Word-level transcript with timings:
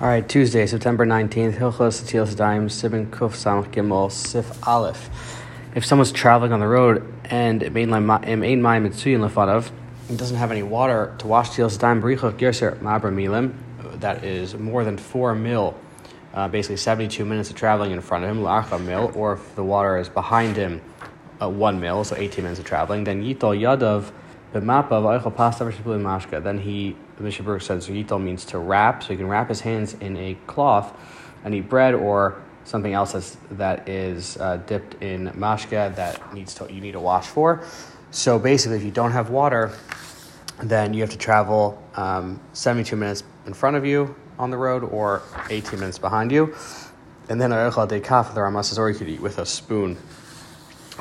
All 0.00 0.08
right, 0.08 0.28
Tuesday, 0.28 0.66
September 0.66 1.06
19th, 1.06 1.56
Hilchos 1.56 2.02
Atilas 2.02 2.34
Daim, 2.34 2.66
Sibin 2.66 3.06
Kuf 3.10 3.30
Samach 3.30 3.70
Gimel, 3.70 4.10
Sif 4.10 4.66
Aleph. 4.66 5.08
If 5.76 5.86
someone's 5.86 6.10
traveling 6.10 6.52
on 6.52 6.58
the 6.58 6.66
road 6.66 7.14
and 7.26 7.62
it 7.62 7.68
Ein 7.68 7.90
Mayim 7.90 8.60
Mitsuyin 8.60 9.20
Lefadav, 9.20 9.70
and 10.08 10.18
doesn't 10.18 10.36
have 10.36 10.50
any 10.50 10.64
water 10.64 11.14
to 11.18 11.28
wash 11.28 11.50
Tilas 11.50 11.78
Daim, 11.78 12.02
Berichot 12.02 12.36
Gerser 12.38 12.76
Mabra 12.80 13.14
Milim, 13.14 13.54
that 14.00 14.24
is 14.24 14.56
more 14.56 14.82
than 14.82 14.98
four 14.98 15.32
mil, 15.32 15.76
uh, 16.34 16.48
basically 16.48 16.76
72 16.76 17.24
minutes 17.24 17.50
of 17.50 17.56
traveling 17.56 17.92
in 17.92 18.00
front 18.00 18.24
of 18.24 18.30
him, 18.30 18.42
La'acha 18.42 18.84
mil, 18.84 19.12
or 19.14 19.34
if 19.34 19.54
the 19.54 19.62
water 19.62 19.96
is 19.96 20.08
behind 20.08 20.56
him, 20.56 20.80
uh, 21.40 21.48
one 21.48 21.78
mil, 21.78 22.02
so 22.02 22.16
18 22.16 22.42
minutes 22.42 22.58
of 22.58 22.66
traveling, 22.66 23.04
then 23.04 23.22
Yitol 23.22 23.56
Yadav 23.56 24.10
mashka. 26.02 26.42
Then 26.42 26.58
he, 26.58 26.96
the 27.16 27.22
Mishnah 27.22 27.44
Berurah 27.44 27.62
says, 27.62 27.88
yital 27.88 28.22
means 28.22 28.44
to 28.46 28.58
wrap, 28.58 29.02
so 29.02 29.10
he 29.10 29.16
can 29.16 29.28
wrap 29.28 29.48
his 29.48 29.60
hands 29.60 29.94
in 29.94 30.16
a 30.16 30.36
cloth 30.46 30.98
and 31.44 31.54
eat 31.54 31.68
bread 31.68 31.94
or 31.94 32.42
something 32.64 32.92
else 32.92 33.12
that's, 33.12 33.36
that 33.52 33.88
is 33.88 34.36
uh, 34.38 34.56
dipped 34.66 35.02
in 35.02 35.30
mashka 35.32 35.94
that 35.94 36.34
needs 36.34 36.54
to, 36.54 36.72
you 36.72 36.80
need 36.80 36.92
to 36.92 37.00
wash 37.00 37.26
for. 37.26 37.62
So 38.10 38.38
basically, 38.38 38.76
if 38.76 38.84
you 38.84 38.90
don't 38.90 39.12
have 39.12 39.30
water, 39.30 39.72
then 40.62 40.94
you 40.94 41.02
have 41.02 41.10
to 41.10 41.18
travel 41.18 41.82
um, 41.96 42.40
72 42.52 42.96
minutes 42.96 43.24
in 43.46 43.54
front 43.54 43.76
of 43.76 43.84
you 43.84 44.14
on 44.38 44.50
the 44.50 44.56
road 44.56 44.82
or 44.84 45.22
18 45.50 45.78
minutes 45.78 45.98
behind 45.98 46.32
you. 46.32 46.54
And 47.28 47.40
then 47.40 47.50
de 47.50 48.00
kaf, 48.00 48.34
the 48.34 48.42
Rama 48.42 48.62
says, 48.62 48.78
or 48.78 48.90
you 48.90 48.96
could 48.96 49.08
eat 49.08 49.20
with 49.20 49.38
a 49.38 49.46
spoon. 49.46 49.96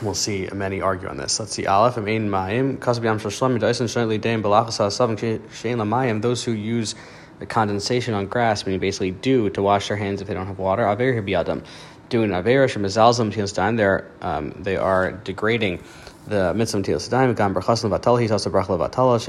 We'll 0.01 0.15
see 0.15 0.49
many 0.53 0.81
argue 0.81 1.07
on 1.07 1.17
this. 1.17 1.39
Let's 1.39 1.53
see. 1.53 1.67
Aleph, 1.67 1.95
Amein 1.95 2.27
Mayim, 2.27 2.77
Kasabiyam 2.77 3.21
Shashlam, 3.21 3.59
Dyson, 3.59 3.87
Shanli 3.87 4.19
Dame, 4.19 4.41
Balachasa, 4.41 4.91
Savin, 4.91 5.15
Shain 5.17 5.77
Lamayim, 5.77 6.21
those 6.21 6.43
who 6.43 6.51
use 6.51 6.95
the 7.39 7.45
condensation 7.45 8.13
on 8.13 8.25
grass, 8.25 8.65
meaning 8.65 8.79
basically 8.79 9.11
dew 9.11 9.49
to 9.51 9.61
wash 9.61 9.87
their 9.87 9.97
hands 9.97 10.21
if 10.21 10.27
they 10.27 10.33
don't 10.33 10.47
have 10.47 10.57
water. 10.57 10.87
Aver 10.87 11.21
Hibiyadam. 11.21 11.63
Doing 12.09 12.31
Aver, 12.33 12.67
Shemazalzam, 12.67 13.31
Tilasdaim, 13.31 13.77
they're, 13.77 14.09
um, 14.21 14.51
they 14.59 14.77
are 14.77 15.11
degrading 15.11 15.83
the 16.27 16.53
mitzvah 16.53 16.81
Tilas 16.81 17.09
Daim, 17.09 17.33
Gam 17.33 17.53
Brachasan 17.53 17.89
Vatal, 17.89 18.19
he's 18.19 18.31
also 18.31 18.49
Brachla 18.49 18.89
Vatala, 18.89 19.19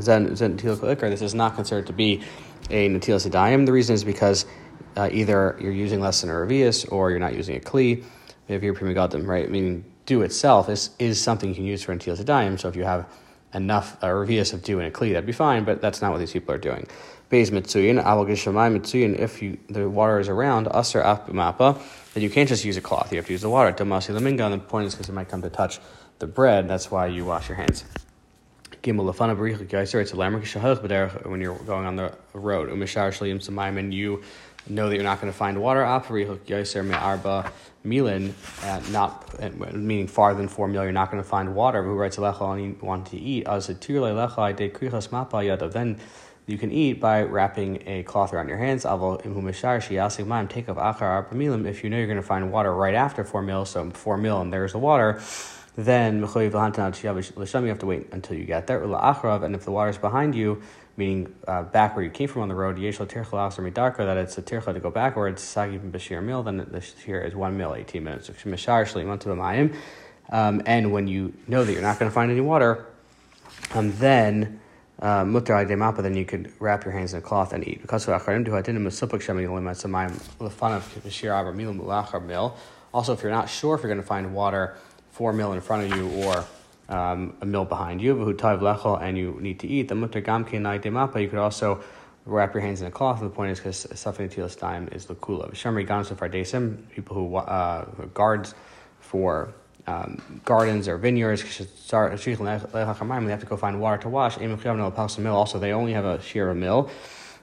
Zen 0.00 0.36
Zen 0.36 0.56
This 0.56 1.22
is 1.22 1.34
not 1.34 1.54
considered 1.54 1.86
to 1.86 1.92
be 1.92 2.22
a 2.70 2.88
Natilas 2.88 3.28
Daim. 3.30 3.64
The 3.64 3.72
reason 3.72 3.94
is 3.94 4.04
because 4.04 4.46
uh, 4.96 5.08
either 5.12 5.56
you're 5.60 5.72
using 5.72 6.00
less 6.00 6.20
than 6.20 6.30
a 6.30 6.34
revius 6.34 6.90
or 6.90 7.10
you're 7.10 7.18
not 7.18 7.34
using 7.34 7.56
a 7.56 7.60
Kli. 7.60 8.04
If 8.46 8.62
you're 8.62 8.74
Pri 8.74 8.94
Megadim, 8.94 9.26
right? 9.26 9.50
Meaning 9.50 9.84
dew 10.08 10.22
itself 10.22 10.70
is, 10.70 10.90
is 10.98 11.20
something 11.20 11.50
you 11.50 11.54
can 11.54 11.66
use 11.66 11.82
for 11.82 11.94
Daim. 11.94 12.56
So 12.56 12.68
if 12.68 12.76
you 12.76 12.84
have 12.84 13.06
enough 13.52 14.02
a 14.02 14.06
revius 14.06 14.54
of 14.54 14.62
dew 14.62 14.80
in 14.80 14.86
a 14.86 14.90
Kli, 14.90 15.12
that'd 15.12 15.26
be 15.26 15.32
fine, 15.32 15.64
but 15.64 15.82
that's 15.82 16.00
not 16.00 16.12
what 16.12 16.18
these 16.18 16.32
people 16.32 16.54
are 16.54 16.58
doing. 16.58 16.86
Beis 17.30 17.50
Mitsuyin, 17.50 18.02
Awal 18.02 18.24
Gishamai 18.24 18.74
Mitsuyin, 18.74 19.18
if 19.18 19.42
you, 19.42 19.58
the 19.68 19.86
water 19.86 20.18
is 20.18 20.30
around, 20.30 20.66
Asr 20.68 21.02
Mappa, 21.28 21.78
then 22.14 22.22
you 22.22 22.30
can't 22.30 22.48
just 22.48 22.64
use 22.64 22.78
a 22.78 22.80
cloth. 22.80 23.12
You 23.12 23.18
have 23.18 23.26
to 23.26 23.32
use 23.32 23.42
the 23.42 23.50
water. 23.50 23.70
Damasi 23.70 24.18
Laminga, 24.18 24.50
and 24.50 24.54
the 24.54 24.58
point 24.58 24.86
is 24.86 24.94
because 24.94 25.10
it 25.10 25.12
might 25.12 25.28
come 25.28 25.42
to 25.42 25.50
touch 25.50 25.78
the 26.20 26.26
bread, 26.26 26.68
that's 26.68 26.90
why 26.90 27.06
you 27.06 27.26
wash 27.26 27.50
your 27.50 27.56
hands. 27.56 27.84
Gimel 28.82 29.04
when 31.26 31.40
you're 31.42 31.58
going 31.58 31.86
on 31.86 31.96
the 31.96 32.14
road. 32.32 32.70
Umishar 32.70 33.10
shlim 33.10 33.46
samayim, 33.46 33.78
and 33.78 33.92
you 33.92 34.22
know 34.70 34.88
that 34.88 34.94
you're 34.94 35.04
not 35.04 35.20
going 35.20 35.32
to 35.32 35.36
find 35.36 35.60
water. 35.60 35.84
Ah, 35.84 36.02
me 36.10 36.24
arba 36.94 37.52
milin, 37.84 38.32
uh, 38.64 38.90
not 38.90 39.24
uh, 39.40 39.50
meaning 39.72 40.06
farther 40.06 40.38
than 40.38 40.48
four 40.48 40.68
mil. 40.68 40.82
You're 40.82 40.92
not 40.92 41.10
going 41.10 41.22
to 41.22 41.28
find 41.28 41.54
water. 41.54 41.82
Who 41.82 41.94
writes 41.94 42.16
lecha 42.16 42.54
and 42.54 42.62
you 42.62 42.78
want 42.80 43.06
to 43.08 43.18
eat? 43.18 43.46
As 43.46 43.68
a 43.68 43.74
tirle 43.74 44.14
lecha 44.14 44.56
de 44.56 44.68
krichas 44.68 45.10
mapa 45.10 45.36
yadav. 45.36 45.72
Then 45.72 45.98
you 46.46 46.58
can 46.58 46.72
eat 46.72 47.00
by 47.00 47.22
wrapping 47.22 47.82
a 47.86 48.02
cloth 48.04 48.32
around 48.32 48.48
your 48.48 48.58
hands. 48.58 48.84
Avo 48.84 49.22
imhumishar 49.24 49.78
shiyasig 49.78 50.26
maim 50.26 50.48
take 50.48 50.68
of 50.68 50.76
achar 50.76 51.02
arba 51.02 51.34
milim. 51.34 51.66
If 51.66 51.84
you 51.84 51.90
know 51.90 51.98
you're 51.98 52.06
going 52.06 52.16
to 52.16 52.22
find 52.22 52.50
water 52.52 52.74
right 52.74 52.94
after 52.94 53.24
four 53.24 53.42
mil, 53.42 53.64
so 53.64 53.90
four 53.90 54.16
mil 54.16 54.40
and 54.40 54.52
there's 54.52 54.72
the 54.72 54.78
water 54.78 55.20
then 55.78 56.18
you 56.18 56.24
have 56.26 57.78
to 57.78 57.86
wait 57.86 58.08
until 58.10 58.36
you 58.36 58.44
get 58.44 58.66
there. 58.66 58.82
And 58.82 59.54
if 59.54 59.64
the 59.64 59.70
water 59.70 59.90
is 59.90 59.96
behind 59.96 60.34
you, 60.34 60.60
meaning 60.98 61.32
uh, 61.46 61.62
back 61.62 61.94
where 61.94 62.04
you 62.04 62.10
came 62.10 62.28
from 62.28 62.42
on 62.42 62.48
the 62.48 62.54
road, 62.54 62.76
that 62.76 64.16
it's 64.16 64.36
a 64.36 64.42
tircha 64.42 64.74
to 64.74 64.80
go 64.80 64.90
backwards, 64.90 65.42
sagib 65.42 65.90
bashir 65.90 66.22
mil, 66.22 66.42
then 66.42 66.58
the 66.58 66.80
shir 66.80 67.20
is 67.22 67.34
one 67.34 67.56
mil, 67.56 67.74
18 67.74 68.04
minutes. 68.04 68.30
Um, 70.30 70.62
and 70.66 70.92
when 70.92 71.08
you 71.08 71.32
know 71.46 71.64
that 71.64 71.72
you're 71.72 71.80
not 71.80 71.98
going 71.98 72.10
to 72.10 72.14
find 72.14 72.30
any 72.30 72.40
water, 72.40 72.84
um, 73.72 73.96
then 73.98 74.60
uh, 74.98 75.22
mutar 75.24 75.64
uh, 75.64 76.02
then 76.02 76.16
you 76.16 76.24
could 76.24 76.52
wrap 76.58 76.84
your 76.84 76.92
hands 76.92 77.14
in 77.14 77.20
a 77.20 77.22
cloth 77.22 77.52
and 77.52 77.66
eat. 77.66 77.80
Because 77.80 78.08
also, 82.94 83.12
if 83.12 83.22
you're 83.22 83.30
not 83.30 83.48
sure 83.48 83.74
if 83.74 83.82
you're 83.82 83.88
going 83.88 84.00
to 84.00 84.06
find 84.06 84.34
water 84.34 84.76
four 85.12 85.32
mil 85.32 85.52
in 85.52 85.60
front 85.60 85.90
of 85.90 85.96
you 85.96 86.08
or 86.24 86.44
um, 86.88 87.36
a 87.40 87.46
mill 87.46 87.64
behind 87.64 88.00
you, 88.00 88.14
and 88.14 89.18
you 89.18 89.38
need 89.40 89.60
to 89.60 89.66
eat, 89.66 89.88
the 89.88 89.94
you 89.94 91.28
could 91.28 91.38
also 91.38 91.82
wrap 92.24 92.54
your 92.54 92.60
hands 92.60 92.80
in 92.80 92.86
a 92.86 92.90
cloth. 92.90 93.20
And 93.20 93.30
The 93.30 93.34
point 93.34 93.52
is 93.52 93.58
because 93.58 93.86
suffering 93.98 94.28
tilas 94.28 94.58
time 94.58 94.88
is 94.92 95.06
the 95.06 95.14
kula. 95.14 95.50
Shamri 95.52 95.86
gansu 95.86 96.14
fardesim, 96.14 96.88
people 96.90 97.16
who 97.16 97.36
uh, 97.36 97.84
guards 98.14 98.54
for 99.00 99.54
um, 99.86 100.40
gardens 100.44 100.88
or 100.88 100.98
vineyards, 100.98 101.42
they 101.42 102.84
have 102.84 103.40
to 103.40 103.46
go 103.46 103.56
find 103.56 103.80
water 103.80 104.02
to 104.02 104.08
wash. 104.08 104.38
Also, 104.38 105.58
they 105.58 105.72
only 105.72 105.92
have 105.94 106.04
a 106.04 106.22
shear 106.22 106.50
of 106.50 106.56
mill. 106.56 106.90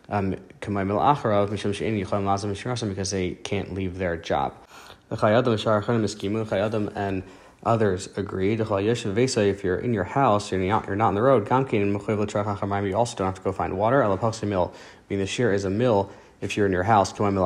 Um, 0.07 0.35
because 2.89 3.09
they 3.09 3.31
can't 3.43 3.73
leave 3.73 3.97
their 3.97 4.17
job. 4.17 4.53
And 5.09 7.23
Others 7.65 8.09
agreed. 8.15 8.59
If 8.59 9.63
you're 9.63 9.77
in 9.77 9.93
your 9.93 10.03
house, 10.03 10.51
you're 10.51 10.61
not, 10.61 10.85
you're 10.85 10.95
not 10.95 11.07
on 11.07 11.15
the 11.15 11.21
road, 11.21 11.49
you 11.49 12.95
also 12.95 13.17
don't 13.17 13.25
have 13.25 13.35
to 13.35 13.41
go 13.41 13.51
find 13.51 13.77
water. 13.77 14.03
Meaning 14.03 14.71
the 15.09 15.25
shear 15.25 15.51
is 15.51 15.65
a 15.65 15.69
mill 15.69 16.11
if 16.41 16.55
you're 16.55 16.67
in 16.67 16.71
your 16.71 16.83
house. 16.83 17.11
The 17.11 17.23
only 17.23 17.41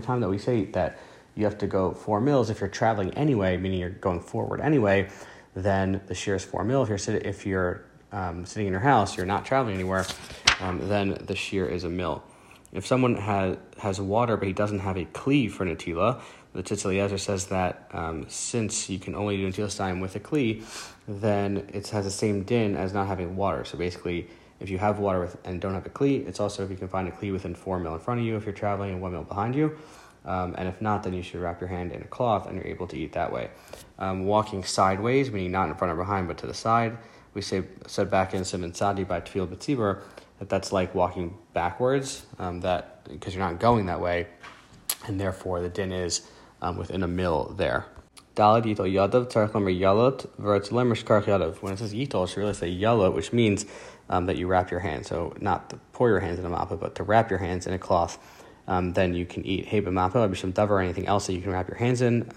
time 0.00 0.20
that 0.20 0.28
we 0.28 0.38
say 0.38 0.64
that 0.64 0.98
you 1.36 1.44
have 1.44 1.58
to 1.58 1.66
go 1.68 1.92
four 1.92 2.20
mills 2.20 2.50
if 2.50 2.58
you're 2.58 2.68
traveling 2.68 3.14
anyway, 3.14 3.56
meaning 3.56 3.78
you're 3.78 3.90
going 3.90 4.20
forward 4.20 4.60
anyway, 4.60 5.08
then 5.54 6.00
the 6.08 6.14
shear 6.14 6.34
is 6.34 6.44
four 6.44 6.64
mil. 6.64 6.82
If 6.82 6.88
you're, 6.88 7.16
if 7.18 7.46
you're 7.46 7.84
um, 8.10 8.44
sitting 8.44 8.66
in 8.66 8.72
your 8.72 8.80
house, 8.80 9.16
you're 9.16 9.26
not 9.26 9.44
traveling 9.44 9.74
anywhere, 9.74 10.04
um, 10.60 10.88
then 10.88 11.10
the 11.26 11.36
shear 11.36 11.68
is 11.68 11.84
a 11.84 11.88
mill. 11.88 12.24
If 12.72 12.86
someone 12.86 13.16
has 13.16 13.56
has 13.78 14.00
water 14.00 14.36
but 14.36 14.46
he 14.46 14.52
doesn't 14.52 14.80
have 14.80 14.96
a 14.96 15.04
kli 15.06 15.50
for 15.50 15.64
natila, 15.64 16.20
the 16.52 16.62
Tzitz 16.62 16.84
Eliezer 16.84 17.18
says 17.18 17.46
that 17.46 17.88
um, 17.92 18.26
since 18.28 18.90
you 18.90 18.98
can 18.98 19.14
only 19.14 19.36
do 19.36 19.48
natila 19.48 19.74
time 19.76 20.00
with 20.00 20.16
a 20.16 20.20
kli, 20.20 20.62
then 21.06 21.68
it 21.72 21.88
has 21.88 22.04
the 22.04 22.10
same 22.10 22.42
din 22.42 22.76
as 22.76 22.92
not 22.92 23.06
having 23.06 23.36
water. 23.36 23.64
So 23.64 23.78
basically, 23.78 24.28
if 24.60 24.68
you 24.68 24.78
have 24.78 24.98
water 24.98 25.20
with, 25.20 25.36
and 25.44 25.60
don't 25.60 25.74
have 25.74 25.86
a 25.86 25.90
kli, 25.90 26.26
it's 26.26 26.40
also 26.40 26.64
if 26.64 26.70
you 26.70 26.76
can 26.76 26.88
find 26.88 27.08
a 27.08 27.10
kli 27.12 27.32
within 27.32 27.54
four 27.54 27.78
mil 27.78 27.94
in 27.94 28.00
front 28.00 28.20
of 28.20 28.26
you 28.26 28.36
if 28.36 28.44
you're 28.44 28.52
traveling 28.52 28.92
and 28.92 29.00
one 29.00 29.12
mil 29.12 29.22
behind 29.22 29.54
you. 29.54 29.76
Um, 30.24 30.54
and 30.58 30.68
if 30.68 30.82
not, 30.82 31.04
then 31.04 31.14
you 31.14 31.22
should 31.22 31.40
wrap 31.40 31.60
your 31.60 31.68
hand 31.68 31.92
in 31.92 32.02
a 32.02 32.06
cloth 32.06 32.46
and 32.46 32.56
you're 32.56 32.66
able 32.66 32.86
to 32.88 32.98
eat 32.98 33.12
that 33.12 33.32
way. 33.32 33.50
Um, 33.98 34.24
walking 34.24 34.62
sideways, 34.62 35.30
meaning 35.30 35.52
not 35.52 35.68
in 35.68 35.74
front 35.74 35.92
or 35.92 35.96
behind, 35.96 36.28
but 36.28 36.36
to 36.38 36.46
the 36.46 36.54
side. 36.54 36.98
We 37.32 37.40
say 37.40 37.64
said 37.86 38.10
back 38.10 38.34
in 38.34 38.44
Simon 38.44 38.74
Sadi 38.74 39.04
by 39.04 39.20
Tfil 39.20 39.46
Betzibur 39.46 40.02
that 40.38 40.48
that's 40.48 40.72
like 40.72 40.94
walking 40.94 41.36
backwards, 41.52 42.24
um, 42.38 42.60
that 42.60 43.04
because 43.08 43.34
you're 43.34 43.44
not 43.44 43.60
going 43.60 43.86
that 43.86 44.00
way, 44.00 44.26
and 45.06 45.20
therefore 45.20 45.60
the 45.60 45.68
din 45.68 45.92
is 45.92 46.22
um, 46.62 46.76
within 46.76 47.02
a 47.02 47.08
mill 47.08 47.54
there. 47.56 47.86
Dalad 48.34 48.64
yitol 48.64 48.90
yadav 48.92 49.30
yalot 49.32 50.28
yadav. 50.38 51.62
When 51.62 51.72
it 51.72 51.78
says 51.78 51.92
yitol, 51.92 52.24
it 52.24 52.28
should 52.28 52.38
really 52.38 52.54
say 52.54 52.72
yalot, 52.72 53.14
which 53.14 53.32
means 53.32 53.66
um, 54.08 54.26
that 54.26 54.36
you 54.36 54.46
wrap 54.46 54.70
your 54.70 54.80
hands. 54.80 55.08
So 55.08 55.34
not 55.40 55.70
to 55.70 55.76
pour 55.92 56.08
your 56.08 56.20
hands 56.20 56.38
in 56.38 56.44
a 56.46 56.50
mappa, 56.50 56.78
but 56.78 56.94
to 56.96 57.02
wrap 57.02 57.30
your 57.30 57.40
hands 57.40 57.66
in 57.66 57.72
a 57.72 57.78
cloth. 57.78 58.18
Um, 58.68 58.92
then 58.92 59.14
you 59.14 59.24
can 59.26 59.44
eat 59.46 59.66
heba 59.66 59.88
mappa, 59.88 60.30
bisham 60.30 60.52
davar, 60.52 60.70
or 60.70 60.80
anything 60.80 61.06
else 61.06 61.26
that 61.26 61.32
you 61.32 61.40
can 61.40 61.52
wrap 61.52 61.68
your 61.68 61.78
hands 61.78 62.02
in. 62.02 62.30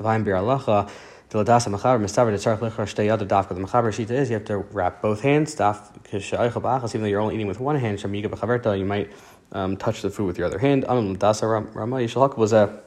The 1.31 1.41
ladasa 1.41 1.73
mechaber 1.73 1.97
mistaber 1.97 2.33
tzarich 2.33 2.59
lichar 2.59 2.85
shtei 2.85 3.05
yada 3.05 3.25
dafka. 3.25 3.55
The 3.55 3.61
mechaber 3.61 3.87
shita 3.87 4.11
is 4.11 4.29
you 4.29 4.33
have 4.33 4.43
to 4.45 4.57
wrap 4.57 5.01
both 5.01 5.21
hands. 5.21 5.55
Daf 5.55 5.97
kishaycha 6.03 6.51
ba'achas. 6.51 6.89
Even 6.89 7.01
though 7.03 7.07
you're 7.07 7.21
only 7.21 7.35
eating 7.35 7.47
with 7.47 7.61
one 7.61 7.77
hand, 7.77 7.99
shamiga 7.99 8.25
b'chaverta, 8.25 8.77
you 8.77 8.83
might 8.83 9.09
um, 9.53 9.77
touch 9.77 10.01
the 10.01 10.09
food 10.09 10.25
with 10.25 10.37
your 10.37 10.47
other 10.47 10.59
hand. 10.59 10.83
Amim 10.83 11.15
ladasa 11.15 11.73
rama 11.73 11.95
yishalak 11.95 12.35
was 12.35 12.51
a 12.51 12.81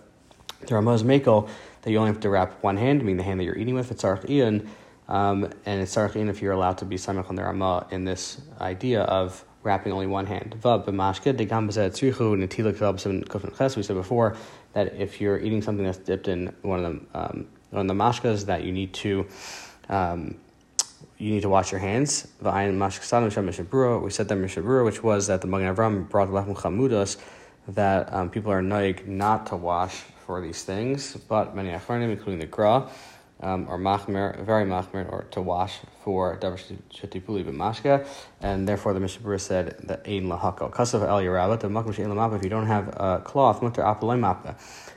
the 0.66 0.74
Ramah's 0.74 1.02
makel 1.02 1.48
that 1.82 1.90
you 1.90 1.96
only 1.96 2.10
have 2.10 2.20
to 2.20 2.28
wrap 2.28 2.62
one 2.62 2.76
hand, 2.76 3.00
meaning 3.00 3.16
the 3.16 3.22
hand 3.22 3.40
that 3.40 3.44
you're 3.44 3.56
eating 3.56 3.74
with. 3.74 3.90
It's 3.90 4.02
tzarich 4.02 4.28
ian, 4.28 4.68
um, 5.08 5.50
and 5.64 5.80
it's 5.80 5.94
tzarich 5.94 6.14
ian 6.14 6.28
if 6.28 6.42
you're 6.42 6.52
allowed 6.52 6.76
to 6.78 6.84
be 6.84 6.96
samach 6.96 7.30
on 7.30 7.36
the 7.36 7.44
Ramah 7.44 7.86
in 7.90 8.04
this 8.04 8.42
idea 8.60 9.04
of 9.04 9.42
wrapping 9.62 9.90
only 9.90 10.06
one 10.06 10.26
hand. 10.26 10.54
We 10.54 10.60
said 13.82 13.96
before 13.96 14.36
that 14.74 14.94
if 14.98 15.20
you're 15.20 15.38
eating 15.38 15.62
something 15.62 15.86
that's 15.86 15.96
dipped 15.96 16.28
in 16.28 16.54
one 16.60 16.84
of 16.84 16.92
the 16.92 17.00
Um, 17.18 17.46
on 17.74 17.86
the 17.86 17.94
mashkas 17.94 18.46
that 18.46 18.64
you 18.64 18.72
need 18.72 18.92
to 18.94 19.26
um, 19.88 20.36
you 21.18 21.30
need 21.30 21.42
to 21.42 21.48
wash 21.48 21.70
your 21.70 21.80
hands. 21.80 22.28
We 22.40 22.50
said 22.50 22.58
that 22.58 23.28
Mishabura, 23.38 24.84
which 24.84 25.02
was 25.02 25.26
that 25.28 25.40
the 25.40 25.46
Magen 25.46 25.74
Avram 25.74 26.08
brought 26.08 26.26
the 26.26 26.32
Lechem 26.32 26.56
Chamudas, 26.56 27.16
that 27.68 28.12
um, 28.12 28.30
people 28.30 28.52
are 28.52 28.60
noig 28.62 29.06
not 29.06 29.46
to 29.46 29.56
wash 29.56 30.02
for 30.26 30.40
these 30.40 30.64
things, 30.64 31.16
but 31.28 31.54
many 31.54 31.70
Achronim, 31.70 32.10
including 32.10 32.40
the 32.40 32.46
Gra, 32.46 32.88
um, 33.44 33.66
or 33.68 33.78
machmer, 33.78 34.42
very 34.44 34.64
machmer, 34.64 35.10
or 35.12 35.26
to 35.30 35.42
wash 35.42 35.78
for 36.02 36.36
davar 36.38 36.58
shetipuli 36.90 37.44
b'mashka, 37.44 38.06
and 38.40 38.66
therefore 38.66 38.94
the 38.94 39.00
Mishnah 39.00 39.24
Berurah 39.24 39.40
said 39.40 39.76
that 39.84 40.00
ein 40.06 40.24
lahakal 40.24 40.72
kasav 40.72 41.06
el 41.06 41.20
yarabat 41.20 41.60
the 41.60 41.68
lamapa. 41.68 42.36
If 42.36 42.42
you 42.42 42.48
don't 42.48 42.66
have 42.66 42.88
a 42.96 43.20
cloth, 43.22 43.62
mutter 43.62 43.82
apalay 43.82 44.18
mappa, 44.18 44.56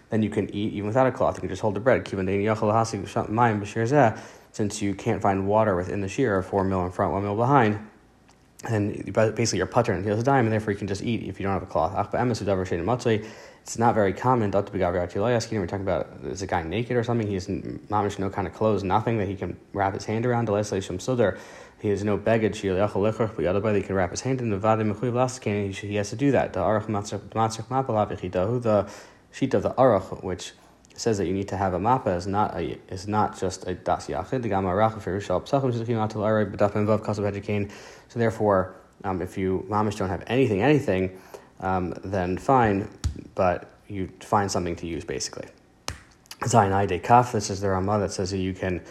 then 0.09 0.23
you 0.23 0.29
can 0.29 0.49
eat 0.55 0.73
even 0.73 0.87
without 0.87 1.07
a 1.07 1.11
cloth. 1.11 1.35
You 1.35 1.41
can 1.41 1.49
just 1.49 1.61
hold 1.61 1.75
the 1.75 1.81
bread. 1.81 2.05
Kivan 2.05 2.25
dein 2.25 2.41
yachal 2.41 2.71
hasig 2.73 3.03
mayim 3.27 3.61
b'shir 3.61 4.17
since 4.53 4.81
you 4.81 4.95
can't 4.95 5.21
find 5.21 5.45
water 5.45 5.75
within 5.75 5.99
the 6.01 6.07
shear, 6.07 6.41
four 6.41 6.63
mil 6.63 6.85
in 6.85 6.91
front, 6.91 7.11
one 7.11 7.23
mil 7.23 7.35
behind. 7.35 7.85
And 8.63 9.13
basically, 9.13 9.57
you're 9.57 9.67
putter 9.67 9.93
and 9.93 10.03
heels 10.03 10.19
a 10.19 10.23
dime, 10.23 10.45
and 10.45 10.51
therefore 10.51 10.71
you 10.71 10.79
can 10.79 10.87
just 10.87 11.03
eat 11.03 11.21
if 11.23 11.39
you 11.39 11.43
don't 11.43 11.53
have 11.53 11.61
a 11.61 11.67
cloth. 11.67 11.93
It's 13.67 13.77
not 13.77 13.95
very 13.95 14.13
common. 14.13 14.49
We're 14.51 14.61
talking 14.61 15.81
about 15.81 16.07
is 16.23 16.41
a 16.41 16.47
guy 16.47 16.63
naked 16.63 16.95
or 16.95 17.03
something. 17.03 17.27
He 17.27 17.33
has 17.33 17.47
mamish 17.47 18.17
no 18.17 18.29
kind 18.29 18.47
of 18.47 18.53
clothes, 18.53 18.81
nothing 18.81 19.17
that 19.17 19.27
he 19.27 19.35
can 19.35 19.57
wrap 19.73 19.93
his 19.93 20.05
hand 20.05 20.25
around. 20.25 20.47
He 20.47 20.55
has 21.89 22.01
no 22.01 22.15
baggage. 22.15 22.59
He 22.59 22.69
can 22.69 23.95
wrap 23.95 24.11
his 24.11 24.21
hand 24.21 24.39
in 24.39 24.51
the 24.51 24.57
He 25.81 25.95
has 25.95 26.09
to 26.09 26.15
do 26.15 26.31
that. 26.31 26.53
The 26.53 26.61
sheet 29.33 29.53
of 29.53 29.63
the 29.63 29.71
aruch, 29.71 30.23
which 30.23 30.53
says 30.95 31.17
that 31.17 31.27
you 31.27 31.33
need 31.33 31.49
to 31.49 31.57
have 31.57 31.73
a 31.73 31.79
mappa, 31.79 32.15
is 32.15 32.25
not 32.25 32.55
a 32.55 32.79
is 32.87 33.05
not 33.05 33.37
just 33.37 33.67
a 33.67 33.73
das 33.73 34.07
yachid. 34.07 34.43
The 34.43 34.49
So 38.07 38.17
therefore, 38.17 38.75
um, 39.03 39.21
if 39.21 39.37
you 39.37 39.65
mamish 39.69 39.97
don't 39.97 40.07
have 40.07 40.23
anything, 40.27 40.61
anything, 40.61 41.19
um, 41.59 41.93
then 42.05 42.37
fine 42.37 42.87
but 43.35 43.69
you 43.87 44.09
find 44.19 44.51
something 44.51 44.75
to 44.77 44.87
use 44.87 45.05
basically. 45.05 45.47
Zayin 46.41 46.87
de 46.87 46.99
kaf, 46.99 47.31
this 47.31 47.49
is 47.49 47.61
the 47.61 47.69
Ramah 47.69 47.99
that 47.99 48.11
says 48.11 48.31
that 48.31 48.37
you 48.37 48.53
can, 48.53 48.81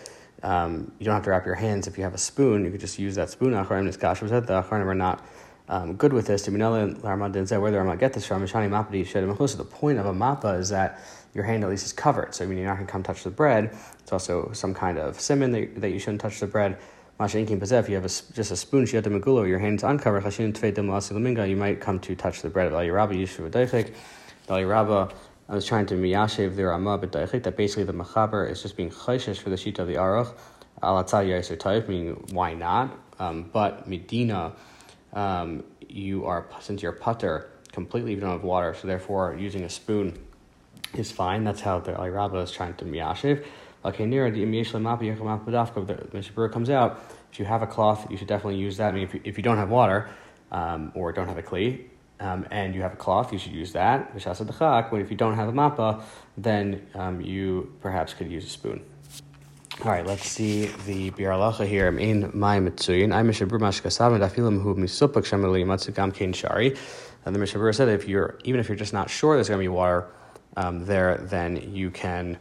um, 0.42 0.90
you 0.98 1.04
don't 1.04 1.14
have 1.14 1.24
to 1.24 1.30
wrap 1.30 1.46
your 1.46 1.54
hands 1.54 1.86
if 1.86 1.96
you 1.96 2.04
have 2.04 2.14
a 2.14 2.18
spoon, 2.18 2.64
you 2.64 2.70
could 2.70 2.80
just 2.80 2.98
use 2.98 3.14
that 3.14 3.30
spoon. 3.30 3.52
Acharim 3.52 3.88
Niskash 3.88 4.28
said 4.28 4.46
the 4.46 4.62
Acharim 4.62 4.86
are 4.86 4.94
not 4.94 5.24
um, 5.68 5.94
good 5.94 6.12
with 6.12 6.26
this. 6.26 6.46
Timinella 6.46 7.02
Ramah 7.02 7.30
didn't 7.30 7.48
say 7.48 7.58
where 7.58 7.70
the 7.70 7.78
Ramah 7.78 7.96
get 7.96 8.12
this 8.12 8.26
from. 8.26 8.44
Mishani 8.44 8.68
Mapadi 8.68 9.06
Shedim 9.06 9.56
The 9.56 9.64
point 9.64 9.98
of 9.98 10.06
a 10.06 10.12
mappa 10.12 10.58
is 10.58 10.68
that 10.70 11.00
your 11.34 11.44
hand 11.44 11.64
at 11.64 11.70
least 11.70 11.84
is 11.84 11.92
covered. 11.92 12.34
So 12.34 12.44
I 12.44 12.48
mean, 12.48 12.58
you're 12.58 12.66
not 12.66 12.76
going 12.76 12.86
to 12.86 12.92
come 12.92 13.02
touch 13.02 13.22
the 13.22 13.30
bread. 13.30 13.76
It's 14.00 14.12
also 14.12 14.50
some 14.52 14.74
kind 14.74 14.98
of 14.98 15.20
simon 15.20 15.52
that, 15.52 15.80
that 15.80 15.90
you 15.90 15.98
shouldn't 15.98 16.20
touch 16.20 16.40
the 16.40 16.46
bread. 16.46 16.78
If 17.18 17.34
you 17.88 17.94
have 17.94 18.04
a, 18.04 18.08
just 18.08 18.50
a 18.50 18.56
spoon, 18.56 18.84
Shiata 18.84 19.48
your 19.48 19.58
hand's 19.58 19.82
uncovered, 19.82 21.48
you 21.48 21.56
might 21.56 21.80
come 21.80 21.98
to 22.00 22.14
touch 22.14 22.42
the 22.42 22.50
bread. 22.50 22.72
Rabbi 22.72 23.14
Yishuv 23.14 23.50
Deichik. 23.50 23.94
Dali 24.46 24.68
Rabba, 24.68 25.12
I 25.48 25.54
was 25.54 25.64
trying 25.64 25.86
to 25.86 25.94
miyashev 25.94 26.56
the 26.56 26.64
Ramah, 26.64 26.98
but 26.98 27.12
daichik, 27.12 27.42
that 27.44 27.56
basically 27.56 27.84
the 27.84 27.92
Machaber 27.92 28.48
is 28.50 28.62
just 28.62 28.76
being 28.76 28.90
chayshish 28.90 29.38
for 29.38 29.50
the 29.50 29.56
sheet 29.56 29.78
of 29.78 29.88
the 29.88 29.94
Aruch, 29.94 30.32
alatzal 30.82 31.26
yaser 31.26 31.58
type, 31.58 31.88
meaning 31.88 32.22
why 32.32 32.54
not? 32.54 32.96
Um, 33.18 33.50
but 33.52 33.88
Medina, 33.88 34.52
um, 35.14 35.64
you 35.88 36.26
are, 36.26 36.46
since 36.60 36.82
you're 36.82 36.92
putter, 36.92 37.50
completely 37.72 38.14
you 38.14 38.20
don't 38.20 38.30
have 38.30 38.44
water, 38.44 38.74
so 38.74 38.86
therefore 38.86 39.34
using 39.36 39.64
a 39.64 39.70
spoon 39.70 40.16
is 40.94 41.10
fine. 41.10 41.44
That's 41.44 41.60
how 41.60 41.80
the 41.80 41.96
Ali 41.96 42.10
Rabba 42.10 42.38
is 42.38 42.52
trying 42.52 42.74
to 42.74 42.84
miyashev. 42.84 43.44
Okay, 43.86 44.04
near 44.04 44.30
the 44.32 44.44
the 44.44 44.50
Mishabur 44.50 46.52
comes 46.52 46.70
out. 46.70 47.00
If 47.30 47.38
you 47.38 47.44
have 47.44 47.62
a 47.62 47.68
cloth, 47.68 48.10
you 48.10 48.16
should 48.16 48.26
definitely 48.26 48.58
use 48.58 48.78
that. 48.78 48.88
I 48.88 48.92
mean, 48.92 49.04
if 49.04 49.14
you, 49.14 49.20
if 49.22 49.36
you 49.36 49.44
don't 49.44 49.58
have 49.58 49.70
water 49.70 50.10
um, 50.50 50.90
or 50.96 51.12
don't 51.12 51.28
have 51.28 51.38
a 51.38 51.42
kli, 51.42 51.84
um, 52.18 52.44
and 52.50 52.74
you 52.74 52.82
have 52.82 52.94
a 52.94 52.96
cloth, 52.96 53.32
you 53.32 53.38
should 53.38 53.52
use 53.52 53.74
that. 53.74 54.12
But 54.12 54.26
if 55.00 55.10
you 55.10 55.16
don't 55.16 55.36
have 55.36 55.48
a 55.48 55.52
mappa, 55.52 56.02
then 56.36 56.84
um, 56.94 57.20
you 57.20 57.72
perhaps 57.80 58.12
could 58.12 58.28
use 58.28 58.44
a 58.46 58.48
spoon. 58.48 58.82
All 59.84 59.92
right, 59.92 60.04
let's 60.04 60.26
see 60.26 60.66
the 60.86 61.12
Biur 61.12 61.30
Halacha 61.30 61.64
here. 61.64 61.86
I'm 61.86 62.00
in 62.00 62.32
my 62.34 62.58
mitzuyin, 62.58 63.14
I'm 63.14 63.28
mishabur 63.28 63.60
mashkasav 63.60 64.14
and 64.14 64.24
dafilim 64.24 64.62
hu 64.62 64.74
misupak 64.74 65.22
shemali 65.22 65.64
matzugam 65.64 66.12
kain 66.12 66.32
shari. 66.32 66.74
And 67.24 67.36
the 67.36 67.38
mishabur 67.38 67.72
said 67.72 67.88
if 67.90 68.08
you're 68.08 68.36
even 68.42 68.58
if 68.58 68.68
you're 68.68 68.76
just 68.76 68.94
not 68.94 69.10
sure 69.10 69.36
there's 69.36 69.48
going 69.48 69.60
to 69.60 69.64
be 69.64 69.68
water 69.68 70.08
um, 70.56 70.86
there, 70.86 71.18
then 71.18 71.74
you 71.74 71.90
can 71.90 72.38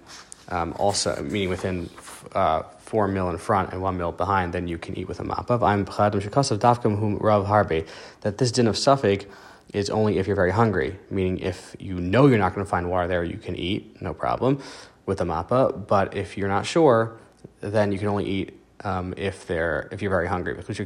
um, 0.50 0.74
also 0.78 1.22
meaning 1.24 1.50
within 1.50 1.90
uh, 2.34 2.64
four 2.80 3.08
mil 3.08 3.30
in 3.30 3.38
front 3.38 3.72
and 3.72 3.82
one 3.82 3.98
mil 3.98 4.12
behind, 4.12 4.54
then 4.54 4.68
you 4.68 4.78
can 4.78 4.98
eat 4.98 5.08
with 5.08 5.20
a 5.20 5.24
mappa. 5.24 5.62
I'm 5.62 5.86
b'chadim 5.86 6.22
shekasav 6.22 6.60
dafkam 6.60 6.98
hu 7.00 7.18
rav 7.18 7.46
harbe 7.46 7.88
that 8.22 8.38
this 8.38 8.52
din 8.52 8.68
of 8.68 8.78
suffix 8.78 9.26
is 9.74 9.90
only 9.90 10.18
if 10.20 10.28
you're 10.28 10.36
very 10.36 10.52
hungry, 10.52 10.98
meaning 11.10 11.40
if 11.40 11.76
you 11.80 11.96
know 12.00 12.28
you're 12.28 12.38
not 12.38 12.54
going 12.54 12.66
to 12.66 12.70
find 12.70 12.90
water 12.90 13.08
there, 13.08 13.24
you 13.24 13.38
can 13.38 13.56
eat, 13.56 14.02
no 14.02 14.14
problem, 14.14 14.62
with 15.06 15.20
a 15.22 15.26
mappa. 15.26 15.88
But 15.88 16.16
if 16.16 16.38
you're 16.38 16.48
not 16.48 16.66
sure, 16.66 17.18
then 17.62 17.92
you 17.92 18.00
can 18.00 18.08
only 18.08 18.26
eat 18.26 18.60
um, 18.84 19.14
if 19.18 19.48
they're 19.48 19.88
if 19.92 20.02
you're 20.02 20.12
very 20.12 20.28
hungry. 20.28 20.54
because 20.54 20.80
It 20.80 20.86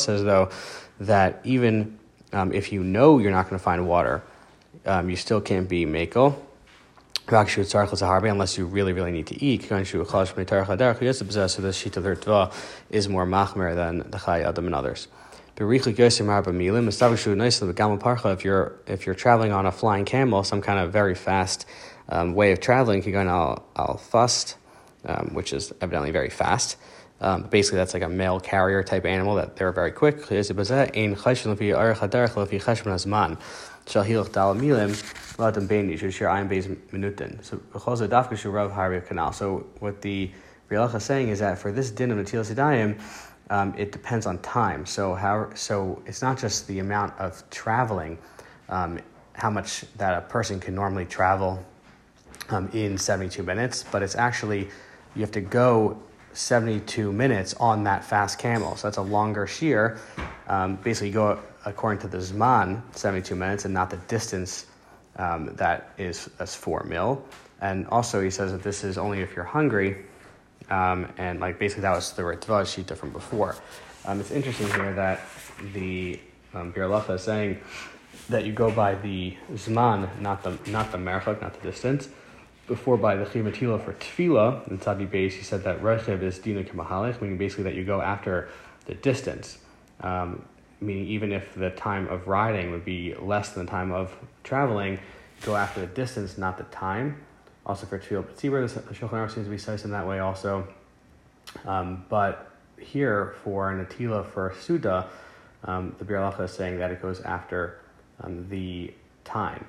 says 0.00 0.24
though 0.24 0.48
that 1.00 1.40
even 1.44 1.98
um, 2.32 2.52
if 2.52 2.72
you 2.72 2.82
know 2.82 3.18
you're 3.18 3.30
not 3.30 3.48
going 3.48 3.58
to 3.58 3.64
find 3.64 3.86
water, 3.86 4.22
um, 4.86 5.10
you 5.10 5.16
still 5.16 5.40
can't 5.40 5.68
be 5.68 5.86
makel 5.86 6.36
unless 7.26 8.58
you 8.58 8.66
really, 8.66 8.92
really 8.92 9.12
need 9.12 9.26
to 9.28 9.42
eat. 9.42 9.62
So 9.62 9.76
the 11.62 11.72
sheet 11.72 11.96
of 11.96 12.02
the 12.02 12.50
is 12.90 13.08
more 13.08 13.26
machmer 13.26 13.74
than 13.74 14.10
the 14.10 14.18
chay 14.18 14.44
adam 14.44 14.66
and 14.66 14.74
others. 14.74 15.08
If 15.54 15.60
you're 18.44 18.72
if 18.86 19.06
you're 19.06 19.14
traveling 19.14 19.52
on 19.52 19.66
a 19.66 19.72
flying 19.72 20.04
camel, 20.04 20.44
some 20.44 20.60
kind 20.62 20.78
of 20.78 20.92
very 20.92 21.14
fast 21.14 21.66
um, 22.08 22.34
way 22.34 22.52
of 22.52 22.60
traveling, 22.60 23.02
go 23.02 23.20
al 23.28 23.64
al 23.76 23.98
fast, 23.98 24.56
um, 25.04 25.30
which 25.34 25.52
is 25.52 25.72
evidently 25.80 26.10
very 26.10 26.30
fast. 26.30 26.76
Um, 27.22 27.44
basically, 27.44 27.78
that's 27.78 27.94
like 27.94 28.02
a 28.02 28.08
mail 28.08 28.40
carrier 28.40 28.82
type 28.82 29.06
animal 29.06 29.36
that 29.36 29.54
they're 29.54 29.70
very 29.70 29.92
quick. 29.92 30.24
So, 30.24 30.34
what 39.78 40.02
the 40.02 40.30
Rialacha 40.68 40.94
is 40.96 41.04
saying 41.04 41.28
is 41.28 41.38
that 41.38 41.58
for 41.58 41.70
this 41.70 41.90
din 41.92 42.10
of 42.10 42.18
Natil 42.18 42.98
um, 43.50 43.74
it 43.76 43.92
depends 43.92 44.26
on 44.26 44.38
time. 44.38 44.84
So, 44.84 45.14
how, 45.14 45.50
so 45.54 46.02
it's 46.06 46.22
not 46.22 46.38
just 46.38 46.66
the 46.66 46.80
amount 46.80 47.16
of 47.20 47.48
traveling, 47.50 48.18
um, 48.68 48.98
how 49.34 49.50
much 49.50 49.84
that 49.96 50.18
a 50.18 50.22
person 50.22 50.58
can 50.58 50.74
normally 50.74 51.04
travel 51.04 51.64
um, 52.48 52.68
in 52.72 52.98
72 52.98 53.44
minutes, 53.44 53.84
but 53.92 54.02
it's 54.02 54.16
actually, 54.16 54.68
you 55.14 55.20
have 55.20 55.32
to 55.32 55.40
go 55.40 56.02
72 56.34 57.12
minutes 57.12 57.54
on 57.54 57.84
that 57.84 58.04
fast 58.04 58.38
camel. 58.38 58.76
So 58.76 58.86
that's 58.86 58.96
a 58.96 59.02
longer 59.02 59.46
shear. 59.46 59.98
Um, 60.48 60.76
basically, 60.76 61.08
you 61.08 61.14
go 61.14 61.40
according 61.64 62.00
to 62.00 62.08
the 62.08 62.18
Zman, 62.18 62.82
72 62.94 63.34
minutes, 63.34 63.64
and 63.64 63.74
not 63.74 63.90
the 63.90 63.96
distance 64.08 64.66
um, 65.16 65.54
that 65.56 65.92
is 65.98 66.30
as 66.38 66.54
4 66.54 66.84
mil. 66.84 67.24
And 67.60 67.86
also, 67.88 68.20
he 68.20 68.30
says 68.30 68.52
that 68.52 68.62
this 68.62 68.82
is 68.82 68.98
only 68.98 69.20
if 69.20 69.36
you're 69.36 69.44
hungry. 69.44 70.04
Um, 70.70 71.08
and 71.18 71.40
like 71.40 71.58
basically, 71.58 71.82
that 71.82 71.94
was 71.94 72.12
the 72.12 72.22
Ritva 72.22 72.62
Shita 72.62 72.96
from 72.96 73.10
before. 73.10 73.56
Um, 74.04 74.20
it's 74.20 74.30
interesting 74.30 74.66
here 74.68 74.92
that 74.94 75.20
the 75.72 76.18
um, 76.54 76.72
is 76.74 77.22
saying 77.22 77.60
that 78.28 78.44
you 78.44 78.52
go 78.52 78.70
by 78.70 78.94
the 78.96 79.36
Zman, 79.52 80.08
not 80.20 80.42
the, 80.42 80.58
not 80.70 80.92
the 80.92 80.98
Merchak, 80.98 81.40
not 81.40 81.54
the 81.54 81.70
distance 81.70 82.08
before 82.72 82.96
by 82.96 83.16
the 83.16 83.26
Chimatila 83.26 83.84
for 83.84 83.92
Tfila, 83.92 84.66
in 84.66 84.78
Tzadi 84.78 85.08
base, 85.08 85.34
he 85.34 85.42
said 85.42 85.62
that 85.64 85.82
Rechev 85.82 86.22
is 86.22 86.38
Dina 86.38 86.64
Kamahalech, 86.64 87.20
meaning 87.20 87.36
basically 87.36 87.64
that 87.64 87.74
you 87.74 87.84
go 87.84 88.00
after 88.00 88.48
the 88.86 88.94
distance. 88.94 89.58
Um, 90.00 90.42
meaning 90.80 91.06
even 91.08 91.32
if 91.32 91.54
the 91.54 91.68
time 91.68 92.08
of 92.08 92.28
riding 92.28 92.70
would 92.70 92.86
be 92.86 93.14
less 93.14 93.50
than 93.50 93.66
the 93.66 93.70
time 93.70 93.92
of 93.92 94.16
traveling, 94.42 95.00
go 95.42 95.54
after 95.54 95.80
the 95.80 95.86
distance, 95.86 96.38
not 96.38 96.56
the 96.56 96.64
time. 96.64 97.20
Also 97.66 97.84
for 97.84 97.98
Tfila 97.98 98.24
B'tzibur, 98.24 98.66
the 98.72 98.94
Shulchan 98.94 99.10
Aruch 99.10 99.34
seems 99.34 99.46
to 99.46 99.50
be 99.50 99.58
sized 99.58 99.84
in 99.84 99.90
that 99.90 100.06
way 100.06 100.20
also. 100.20 100.66
Um, 101.66 102.06
but 102.08 102.52
here 102.80 103.34
for 103.44 103.70
Natila 103.74 104.24
for 104.24 104.54
Suda, 104.58 105.10
um, 105.64 105.94
the 105.98 106.06
Biur 106.06 106.40
is 106.40 106.50
saying 106.50 106.78
that 106.78 106.90
it 106.90 107.02
goes 107.02 107.20
after 107.20 107.80
um, 108.22 108.48
the 108.48 108.94
time. 109.24 109.61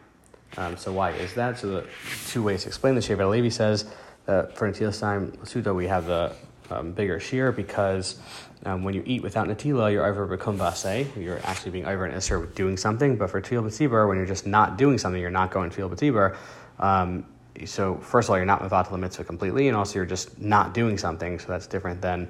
Um, 0.57 0.77
so 0.77 0.91
why 0.91 1.11
is 1.11 1.33
that? 1.33 1.59
So 1.59 1.67
the 1.67 1.87
two 2.27 2.43
ways 2.43 2.63
to 2.63 2.67
explain 2.67 2.95
the 2.95 3.01
Shevet 3.01 3.29
Levi 3.29 3.49
says 3.49 3.85
that 4.25 4.57
for 4.57 4.67
time 4.99 5.33
Suda 5.45 5.73
we 5.73 5.87
have 5.87 6.05
the 6.05 6.33
um, 6.69 6.91
bigger 6.91 7.19
shear 7.19 7.51
because 7.51 8.19
um, 8.65 8.83
when 8.83 8.93
you 8.93 9.03
eat 9.05 9.21
without 9.21 9.47
Natila, 9.47 9.91
you're 9.91 10.05
over 10.05 10.25
become. 10.25 11.07
You're 11.17 11.39
actually 11.43 11.71
being 11.71 11.85
over 11.85 12.05
and 12.05 12.15
Isser 12.15 12.53
doing 12.55 12.77
something. 12.77 13.17
But 13.17 13.29
for 13.29 13.41
B'tzibur, 13.41 14.07
when 14.07 14.17
you're 14.17 14.25
just 14.25 14.47
not 14.47 14.77
doing 14.77 14.97
something, 14.97 15.21
you're 15.21 15.31
not 15.31 15.51
going 15.51 15.69
B'tzibur, 15.89 16.35
um, 16.79 17.25
so 17.65 17.95
first 17.97 18.27
of 18.27 18.31
all, 18.31 18.37
you're 18.37 18.45
not 18.45 18.61
mivatal 18.61 18.97
mitzvah 18.99 19.23
completely, 19.23 19.67
and 19.67 19.77
also 19.77 19.95
you're 19.95 20.05
just 20.05 20.39
not 20.39 20.73
doing 20.73 20.97
something. 20.97 21.39
So 21.39 21.47
that's 21.47 21.67
different 21.67 22.01
than 22.01 22.29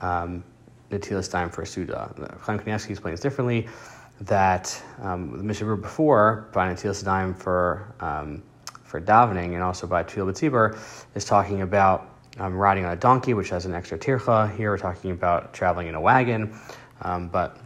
um, 0.00 0.42
natilas 0.90 1.30
time 1.30 1.50
for 1.50 1.64
suda. 1.64 2.38
Chaim 2.40 2.58
Kanievsky 2.58 2.90
explains 2.90 3.20
differently 3.20 3.68
that 4.20 4.80
um, 5.00 5.36
the 5.36 5.42
Mishnah 5.42 5.76
before 5.76 6.48
by 6.52 6.72
natilas 6.72 7.04
time 7.04 7.34
for 7.34 7.94
um, 8.00 8.42
for 8.84 9.00
davening 9.00 9.54
and 9.54 9.62
also 9.62 9.86
by 9.86 10.04
Tfil 10.04 10.30
B'tzibur 10.30 10.78
is 11.14 11.24
talking 11.24 11.62
about 11.62 12.10
um, 12.38 12.54
riding 12.54 12.84
on 12.84 12.92
a 12.92 12.96
donkey, 12.96 13.34
which 13.34 13.48
has 13.48 13.66
an 13.66 13.74
extra 13.74 13.98
tircha. 13.98 14.54
Here 14.56 14.70
we're 14.70 14.78
talking 14.78 15.10
about 15.10 15.52
traveling 15.52 15.88
in 15.88 15.94
a 15.94 16.00
wagon, 16.00 16.54
um, 17.02 17.28
but 17.28 17.58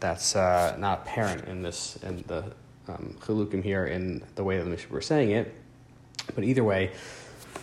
that's 0.00 0.36
uh, 0.36 0.76
not 0.78 1.00
apparent 1.02 1.46
in 1.46 1.62
this 1.62 1.96
in 2.02 2.22
the 2.26 2.44
um, 2.88 3.16
chilukim 3.20 3.62
here 3.62 3.86
in 3.86 4.22
the 4.34 4.44
way 4.44 4.58
that 4.58 4.64
the 4.64 4.70
Mishnah 4.70 4.92
were 4.92 5.00
saying 5.00 5.30
it. 5.30 5.54
But 6.34 6.44
either 6.44 6.64
way, 6.64 6.92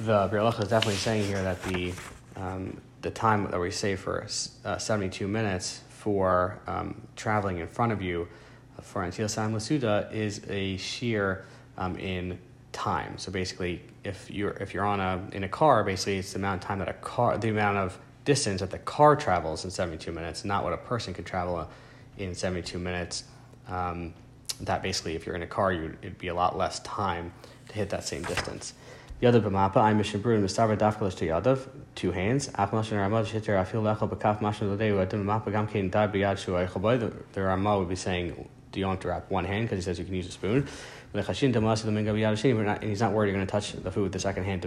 the 0.01 0.27
Biur 0.29 0.61
is 0.61 0.69
definitely 0.69 0.95
saying 0.95 1.25
here 1.25 1.41
that 1.43 1.61
the 1.63 1.93
um, 2.35 2.81
the 3.01 3.11
time 3.11 3.49
that 3.51 3.59
we 3.59 3.71
say 3.71 3.95
for 3.95 4.25
uh, 4.65 4.77
72 4.77 5.27
minutes 5.27 5.81
for 6.05 6.59
um, 6.67 7.01
traveling 7.15 7.57
in 7.57 7.67
front 7.67 7.91
of 7.91 7.99
you 7.99 8.27
for 8.79 9.01
Antil 9.01 9.27
Sam 9.27 9.55
Lasuda 9.55 10.13
is 10.13 10.39
a 10.47 10.77
shear 10.77 11.45
um, 11.79 11.97
in 11.97 12.37
time. 12.71 13.17
So 13.17 13.31
basically, 13.31 13.81
if 14.03 14.29
you're 14.29 14.51
if 14.51 14.71
you're 14.71 14.85
on 14.85 14.99
a 14.99 15.19
in 15.31 15.43
a 15.43 15.49
car, 15.49 15.83
basically 15.83 16.19
it's 16.19 16.33
the 16.33 16.37
amount 16.37 16.61
of 16.61 16.67
time 16.67 16.77
that 16.77 16.89
a 16.89 16.93
car, 16.93 17.39
the 17.39 17.49
amount 17.49 17.79
of 17.79 17.97
distance 18.23 18.61
that 18.61 18.69
the 18.69 18.77
car 18.77 19.15
travels 19.15 19.65
in 19.65 19.71
72 19.71 20.11
minutes, 20.11 20.45
not 20.45 20.63
what 20.63 20.73
a 20.73 20.77
person 20.77 21.11
could 21.11 21.25
travel 21.25 21.67
in 22.19 22.35
72 22.35 22.77
minutes. 22.77 23.23
Um, 23.67 24.13
that 24.61 24.83
basically, 24.83 25.15
if 25.15 25.25
you're 25.25 25.35
in 25.35 25.41
a 25.41 25.47
car, 25.47 25.73
you 25.73 25.97
it'd 26.03 26.19
be 26.19 26.27
a 26.27 26.35
lot 26.35 26.55
less 26.55 26.81
time 26.81 27.33
to 27.69 27.73
hit 27.73 27.89
that 27.89 28.03
same 28.03 28.21
distance. 28.25 28.75
Yadav 29.23 29.41
b'mapa, 29.41 29.77
I'm 29.77 29.99
mishnebru 29.99 30.35
and 30.35 30.45
mistavar 30.45 30.77
dafkalish 30.77 31.15
to 31.15 31.25
yadav, 31.25 31.67
two 31.95 32.11
hands. 32.11 32.49
Ap 32.55 32.71
mashin 32.71 32.97
ramad 32.97 33.25
shitter 33.25 33.59
afil 33.59 33.81
lecha 33.81 34.09
b'kaf 34.09 34.39
mashin 34.39 34.73
l'dei 34.73 34.91
u'adim 34.91 35.23
b'mapa 35.23 35.51
gam 35.51 35.67
kein 35.67 35.89
dai 35.89 36.07
b'yad 36.07 36.37
shu 36.37 36.51
eichaboy. 36.51 37.13
The 37.33 37.41
Rama 37.41 37.79
would 37.79 37.89
be 37.89 37.95
saying, 37.95 38.47
do 38.75 38.79
you 38.81 38.87
want 38.87 39.01
to 39.01 39.07
wrap 39.07 39.31
one 39.31 39.45
hand 39.45 39.65
because 39.65 39.77
he 39.77 39.81
says 39.81 39.97
you 39.97 40.05
can 40.05 40.13
use 40.13 40.27
a 40.27 40.31
spoon. 40.31 40.67
And 41.13 41.25
he's 41.25 41.41
not 42.99 43.13
worried 43.13 43.29
you're 43.29 43.35
going 43.35 43.47
to 43.47 43.51
touch 43.51 43.71
the 43.71 43.89
food 43.89 44.03
with 44.03 44.11
the 44.11 44.19
second 44.19 44.43
hand. 44.43 44.65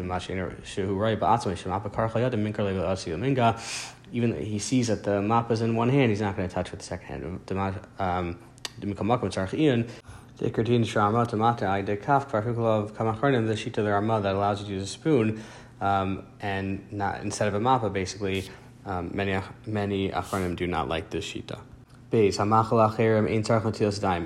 Even 4.11 4.43
he 4.43 4.59
sees 4.59 4.87
that 4.87 5.05
the 5.05 5.21
map 5.21 5.51
is 5.51 5.61
in 5.61 5.77
one 5.77 5.91
hand, 5.91 6.09
he's 6.09 6.23
not 6.23 6.35
going 6.35 6.49
to 6.49 6.55
touch 6.55 6.71
with 6.71 6.81
the 6.81 6.87
second 6.87 7.07
hand. 7.07 7.25
Um, 7.99 8.39
the 8.81 8.87
Kamakarnim, 8.87 9.87
the 10.39 10.47
of 13.67 13.85
the 13.85 13.91
Rama 13.91 14.21
that 14.23 14.35
allows 14.35 14.61
you 14.61 14.67
to 14.69 14.73
use 14.73 14.85
a 14.85 14.87
spoon 14.87 15.43
um, 15.81 16.27
and 16.41 16.93
not 16.93 17.23
instead 17.23 17.49
of 17.49 17.55
a 17.55 17.61
mappa, 17.61 17.93
basically. 17.93 18.49
Um, 18.87 19.11
many 19.13 19.39
many 19.67 20.09
acharnim 20.11 20.57
do 20.57 20.67
not 20.67 20.89
like 20.89 21.11
this 21.11 21.25
shita. 21.27 21.59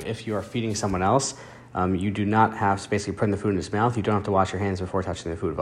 If 0.06 0.26
you 0.26 0.36
are 0.36 0.42
feeding 0.42 0.74
someone 0.76 1.02
else, 1.02 1.34
um, 1.74 1.96
you 1.96 2.10
do 2.10 2.24
not 2.24 2.56
have 2.56 2.80
to 2.82 2.90
basically 2.90 3.14
put 3.14 3.30
the 3.30 3.36
food 3.36 3.50
in 3.50 3.56
his 3.56 3.72
mouth. 3.72 3.96
You 3.96 4.02
don't 4.04 4.14
have 4.14 4.24
to 4.24 4.30
wash 4.30 4.52
your 4.52 4.60
hands 4.60 4.80
before 4.80 5.02
touching 5.02 5.32
the 5.32 5.36
food. 5.36 5.58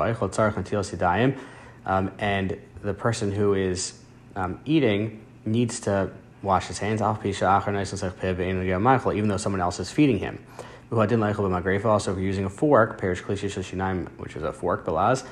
Um, 1.87 2.11
and 2.18 2.59
the 2.82 2.92
person 2.92 3.32
who 3.32 3.54
is 3.54 3.94
um, 4.37 4.61
eating 4.66 5.25
needs 5.47 5.80
to 5.80 6.11
wash 6.42 6.66
his 6.66 6.78
hands, 6.78 7.00
even 7.00 7.25
though 9.28 9.37
someone 9.37 9.61
else 9.61 9.80
is 9.80 9.90
feeding 9.90 10.18
him. 10.18 10.38
Also, 10.92 12.12
if 12.12 12.18
you're 12.18 12.26
using 12.26 12.44
a 12.44 12.50
fork, 12.50 13.00
which 13.00 14.37
is 14.37 14.42
a 14.42 14.52
fork, 14.52 14.85
belaz, 14.85 15.25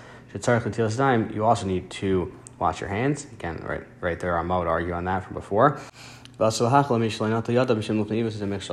you 1.32 1.44
also 1.44 1.66
need 1.66 1.90
to 1.90 2.32
wash 2.58 2.80
your 2.80 2.90
hands. 2.90 3.26
Again, 3.32 3.62
right, 3.66 3.84
right 4.00 4.18
there, 4.18 4.34
Rama 4.34 4.58
would 4.58 4.66
argue 4.66 4.92
on 4.92 5.04
that 5.04 5.24
from 5.24 5.34
before. 5.34 5.80
The 6.38 6.44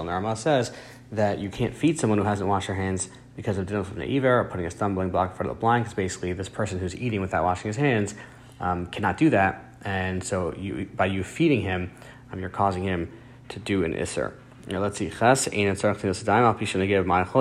Rama 0.08 0.36
says 0.36 0.72
that 1.12 1.40
you 1.40 1.50
can't 1.50 1.74
feed 1.74 2.00
someone 2.00 2.20
who 2.20 2.26
hasn't 2.26 2.48
washed 2.50 2.68
their 2.68 2.76
hands 2.76 3.10
because 3.36 3.58
of 3.58 3.66
dinner 3.66 3.84
from 3.84 4.00
the 4.00 4.20
or 4.20 4.44
putting 4.46 4.66
a 4.66 4.72
stumbling 4.72 5.10
block 5.10 5.32
in 5.32 5.36
front 5.36 5.50
of 5.50 5.58
the 5.58 5.60
blind, 5.60 5.84
because 5.84 5.96
basically 5.96 6.34
this 6.34 6.50
person 6.50 6.80
who's 6.80 6.96
eating 6.96 7.22
without 7.22 7.44
washing 7.44 7.68
his 7.70 7.76
hands 7.78 8.16
um, 8.60 8.86
cannot 8.88 9.18
do 9.18 9.30
that. 9.32 9.78
And 9.84 10.24
so 10.24 10.54
you, 10.56 10.90
by 10.96 11.08
you 11.08 11.24
feeding 11.24 11.62
him, 11.62 11.92
um, 12.32 12.40
you're 12.40 12.50
causing 12.50 12.84
him 12.84 13.12
to 13.50 13.60
do 13.60 13.84
an 13.84 13.94
isser. 13.94 14.34
Now 14.68 14.80
let's 14.80 14.98
see. 14.98 15.12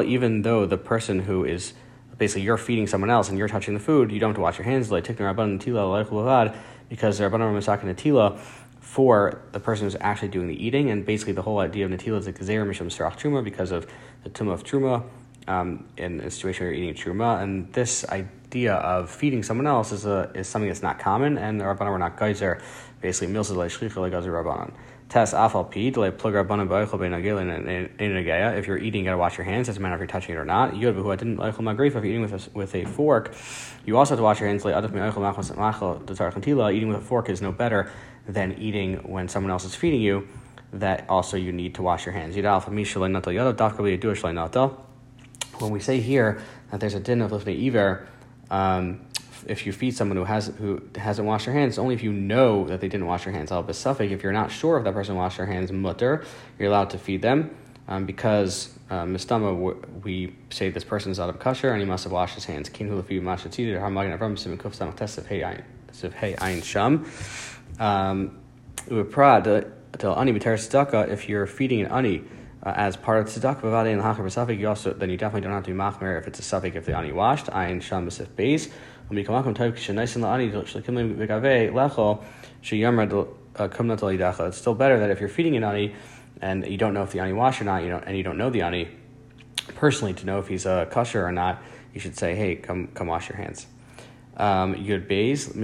Even 0.06 0.42
though 0.42 0.66
the 0.66 0.76
person 0.76 1.18
who 1.20 1.44
is 1.44 1.72
basically 2.18 2.42
you're 2.42 2.56
feeding 2.56 2.86
someone 2.86 3.10
else 3.10 3.28
and 3.28 3.38
you're 3.38 3.48
touching 3.48 3.74
the 3.74 3.80
food, 3.80 4.10
you 4.10 4.18
don't 4.18 4.30
have 4.30 4.36
to 4.36 4.40
wash 4.40 4.58
your 4.58 4.64
hands. 4.64 4.88
Because 4.88 5.18
the 7.18 7.24
Rabbanim 7.24 7.58
is 7.58 7.64
talking 7.64 7.94
to 7.94 7.94
Tila 7.94 8.38
for 8.80 9.42
the 9.52 9.58
person 9.58 9.86
who's 9.86 9.96
actually 10.00 10.28
doing 10.28 10.46
the 10.46 10.64
eating, 10.64 10.90
and 10.90 11.04
basically 11.04 11.32
the 11.32 11.42
whole 11.42 11.58
idea 11.58 11.86
of 11.86 11.90
Natila 11.90 12.18
is 12.18 12.26
a 12.26 12.32
Gezer 12.32 12.64
Misham 12.64 12.86
Sarach 12.86 13.18
Truma 13.18 13.42
because 13.42 13.72
of 13.72 13.86
the 14.22 14.30
Tumah 14.30 14.52
of 14.52 14.62
Truma 14.62 15.02
um, 15.48 15.84
in 15.96 16.20
a 16.20 16.30
situation 16.30 16.64
where 16.64 16.74
you're 16.74 16.84
eating 16.84 16.94
Truma. 16.94 17.42
And 17.42 17.72
this 17.72 18.04
idea 18.08 18.74
of 18.74 19.10
feeding 19.10 19.42
someone 19.42 19.66
else 19.66 19.90
is 19.90 20.06
a 20.06 20.30
is 20.34 20.48
something 20.48 20.68
that's 20.68 20.82
not 20.82 20.98
common, 20.98 21.38
and 21.38 21.60
the 21.60 21.64
Rabbanan 21.64 21.90
were 21.90 21.98
not 21.98 22.18
Geyser, 22.18 22.60
basically 23.00 23.34
Milsa 23.34 23.56
like 23.56 23.72
Shlicha 23.72 23.96
like 23.96 24.12
Tes 25.14 25.32
afal 25.32 25.70
pi 25.70 25.92
like 26.00 26.18
plug 26.18 26.34
rabbanan 26.34 26.66
ba'ochel 26.66 26.98
bein 26.98 27.12
agil 27.12 28.58
If 28.58 28.66
you're 28.66 28.78
eating, 28.78 29.02
you 29.02 29.04
gotta 29.04 29.16
wash 29.16 29.38
your 29.38 29.44
hands. 29.44 29.68
Doesn't 29.68 29.80
matter 29.80 29.94
if 29.94 30.00
you're 30.00 30.08
touching 30.08 30.34
it 30.34 30.38
or 30.38 30.44
not. 30.44 30.76
Yod 30.76 30.96
b'hu 30.96 31.16
didn't 31.16 31.36
leichel 31.36 31.60
magrif. 31.60 31.86
If 31.86 31.94
you're 31.94 32.06
eating 32.06 32.22
with 32.22 32.48
a, 32.48 32.50
with 32.50 32.74
a 32.74 32.84
fork, 32.84 33.32
you 33.86 33.96
also 33.96 34.14
have 34.14 34.18
to 34.18 34.24
wash 34.24 34.40
your 34.40 34.48
hands. 34.48 34.64
Like 34.64 34.74
adaf 34.74 34.90
me'ochel 34.90 35.22
machos 35.22 35.52
machel 35.54 36.74
Eating 36.74 36.88
with 36.88 36.96
a 36.96 37.00
fork 37.00 37.28
is 37.28 37.40
no 37.40 37.52
better 37.52 37.92
than 38.26 38.54
eating 38.54 39.08
when 39.08 39.28
someone 39.28 39.52
else 39.52 39.64
is 39.64 39.76
feeding 39.76 40.00
you. 40.00 40.26
That 40.72 41.08
also 41.08 41.36
you 41.36 41.52
need 41.52 41.76
to 41.76 41.82
wash 41.82 42.06
your 42.06 42.12
hands. 42.12 42.34
Yidal 42.34 42.64
mishalei 42.64 43.08
natal 43.08 43.32
yadav 43.32 43.54
dafka 43.54 43.82
b'yedu 43.86 44.76
When 45.60 45.70
we 45.70 45.78
say 45.78 46.00
here 46.00 46.42
that 46.72 46.80
there's 46.80 46.94
a 46.94 46.98
din 46.98 47.20
of 47.20 47.30
lifnei 47.30 47.68
iver. 47.68 48.08
Um, 48.50 49.06
if 49.46 49.66
you 49.66 49.72
feed 49.72 49.96
someone 49.96 50.16
who 50.16 50.24
has 50.24 50.46
who 50.58 50.82
hasn't 50.96 51.26
washed 51.26 51.46
their 51.46 51.54
hands, 51.54 51.78
only 51.78 51.94
if 51.94 52.02
you 52.02 52.12
know 52.12 52.66
that 52.66 52.80
they 52.80 52.88
didn't 52.88 53.06
wash 53.06 53.24
their 53.24 53.32
hands. 53.32 53.52
Al 53.52 53.64
besufik, 53.64 54.10
if 54.10 54.22
you're 54.22 54.32
not 54.32 54.50
sure 54.50 54.78
if 54.78 54.84
that 54.84 54.94
person 54.94 55.16
washed 55.16 55.38
their 55.38 55.46
hands, 55.46 55.70
mutter, 55.72 56.24
you're 56.58 56.68
allowed 56.68 56.90
to 56.90 56.98
feed 56.98 57.22
them 57.22 57.50
um, 57.88 58.06
because 58.06 58.76
uh, 58.90 59.04
mistama 59.04 60.02
we 60.02 60.34
say 60.50 60.70
this 60.70 60.84
person 60.84 61.12
is 61.12 61.20
out 61.20 61.28
of 61.28 61.38
kosher 61.38 61.70
and 61.70 61.80
he 61.80 61.86
must 61.86 62.04
have 62.04 62.12
washed 62.12 62.34
his 62.34 62.44
hands. 62.44 62.68
Kin 62.68 62.88
hulafi 62.88 63.20
mashatid 63.20 63.74
or 63.74 63.80
hamagan 63.80 64.18
avram 64.18 64.38
sim 64.38 64.56
kuf 64.56 64.76
samach 64.76 64.96
tesef 64.96 65.26
hey 65.26 66.34
ayin 66.34 66.62
sham. 66.62 67.04
Um, 67.78 68.38
uprad 68.88 69.70
till 69.98 70.18
ani 70.18 70.32
b'ter 70.32 70.54
tzedakah 70.54 71.08
if 71.08 71.28
you're 71.28 71.46
feeding 71.46 71.82
an 71.82 71.92
ani. 71.92 72.22
Uh, 72.62 72.72
as 72.76 72.96
part 72.96 73.18
of 73.18 73.26
tzedakah 73.26 73.60
v'vadei 73.60 73.92
and 73.92 74.00
hachar 74.00 74.58
you 74.58 74.68
also 74.68 74.94
then 74.94 75.10
you 75.10 75.18
definitely 75.18 75.42
don't 75.42 75.52
have 75.52 75.64
to 75.64 75.70
be 75.70 75.76
machmer 75.76 76.18
if 76.18 76.26
it's 76.26 76.38
a 76.38 76.42
suffix 76.42 76.76
if 76.76 76.86
the 76.86 76.96
ani 76.96 77.12
washed. 77.12 77.46
Ayin 77.46 77.82
sham 77.82 78.06
b'sif 78.06 78.34
base. 78.36 78.70
Uh, 83.56 84.44
it's 84.46 84.56
still 84.58 84.74
better 84.74 84.98
that 84.98 85.10
if 85.10 85.20
you're 85.20 85.28
feeding 85.28 85.56
an 85.56 85.64
ani 85.64 85.94
and 86.40 86.66
you 86.66 86.76
don't 86.76 86.94
know 86.94 87.02
if 87.02 87.12
the 87.12 87.20
ani 87.20 87.32
wash 87.32 87.60
or 87.60 87.64
not, 87.64 87.82
you 87.82 87.90
don't, 87.90 88.04
and 88.04 88.16
you 88.16 88.22
don't 88.22 88.38
know 88.38 88.50
the 88.50 88.62
ani 88.62 88.88
personally 89.74 90.14
to 90.14 90.26
know 90.26 90.38
if 90.38 90.48
he's 90.48 90.66
a 90.66 90.88
kosher 90.90 91.24
or 91.24 91.32
not, 91.32 91.62
you 91.92 92.00
should 92.00 92.16
say, 92.16 92.34
"Hey, 92.34 92.56
come 92.56 92.88
come 92.88 93.06
wash 93.06 93.28
your 93.28 93.36
hands." 93.36 93.66
Um, 94.36 94.74
Beis, 94.74 95.54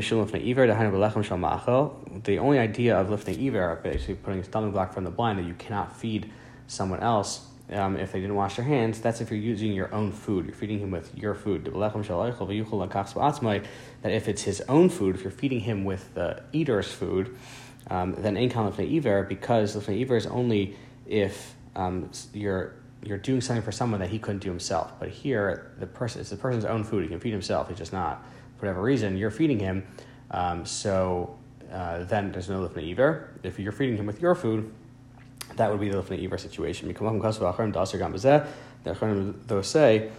The 2.25 2.39
only 2.39 2.59
idea 2.59 2.97
of 2.97 3.11
lifting 3.11 3.47
iver, 3.47 3.81
basically 3.83 4.15
putting 4.15 4.41
a 4.41 4.45
stumbling 4.45 4.73
block 4.73 4.93
from 4.93 5.05
the 5.05 5.11
blind, 5.11 5.39
that 5.41 5.45
you 5.47 5.55
cannot 5.55 5.97
feed 5.97 6.31
someone 6.69 7.01
else 7.01 7.50
um, 7.73 7.97
if 7.97 8.13
they 8.13 8.21
didn't 8.21 8.35
wash 8.35 8.57
their 8.57 8.65
hands, 8.65 9.01
that's 9.01 9.21
if 9.21 9.31
you're 9.31 9.39
using 9.39 9.73
your 9.73 9.95
own 9.95 10.13
food. 10.13 10.47
You're 10.47 10.55
feeding 10.55 10.81
him 10.81 10.91
with 10.91 11.17
your 11.17 11.35
food. 11.35 11.65
That 11.65 14.13
if 14.13 14.29
it's 14.29 14.43
his 14.43 14.61
own 14.63 14.89
food, 14.89 15.15
if 15.15 15.23
you're 15.23 15.31
feeding 15.31 15.61
him 15.61 15.85
with 15.85 16.15
the 16.15 16.43
eater's 16.53 16.91
food, 16.91 17.37
um, 17.89 18.15
then 18.19 18.37
ein 18.37 18.51
kan 18.51 18.67
iver 18.67 19.23
because 19.25 19.77
lefnei 19.77 20.03
iver 20.03 20.17
is 20.17 20.27
only 20.27 20.77
if 21.07 21.55
um, 21.77 22.11
you're 22.33 22.75
you're 23.03 23.19
doing 23.19 23.41
something 23.41 23.63
for 23.63 23.73
someone 23.73 24.01
that 24.01 24.11
he 24.11 24.19
couldn't 24.19 24.41
do 24.41 24.51
himself. 24.51 24.93
But 24.99 25.09
here, 25.09 25.73
the 25.79 25.87
person 25.87 26.21
it's 26.21 26.31
the 26.31 26.37
person's 26.37 26.65
own 26.65 26.85
food. 26.85 27.03
He 27.03 27.09
can 27.09 27.21
feed 27.21 27.33
himself. 27.33 27.69
He's 27.69 27.79
just 27.79 27.93
not 27.93 28.25
for 28.57 28.67
whatever 28.67 28.83
reason. 28.83 29.17
You're 29.17 29.31
feeding 29.31 29.59
him, 29.59 29.87
um, 30.31 30.67
so 30.67 31.39
uh, 31.73 32.05
then 32.05 32.33
there's 32.33 32.49
no 32.49 32.67
lifnei 32.67 32.91
iver. 32.91 33.31
If 33.43 33.59
you're 33.59 33.73
feeding 33.73 33.97
him 33.97 34.07
with 34.07 34.21
your 34.21 34.35
food, 34.35 34.73
that 35.57 35.71
would 35.71 35.81
be 35.81 35.89
the 35.89 36.03
Lifnei 36.03 36.25
Iver 36.25 36.39
situation. 36.39 36.89
They'll 39.47 39.63
say 39.63 40.11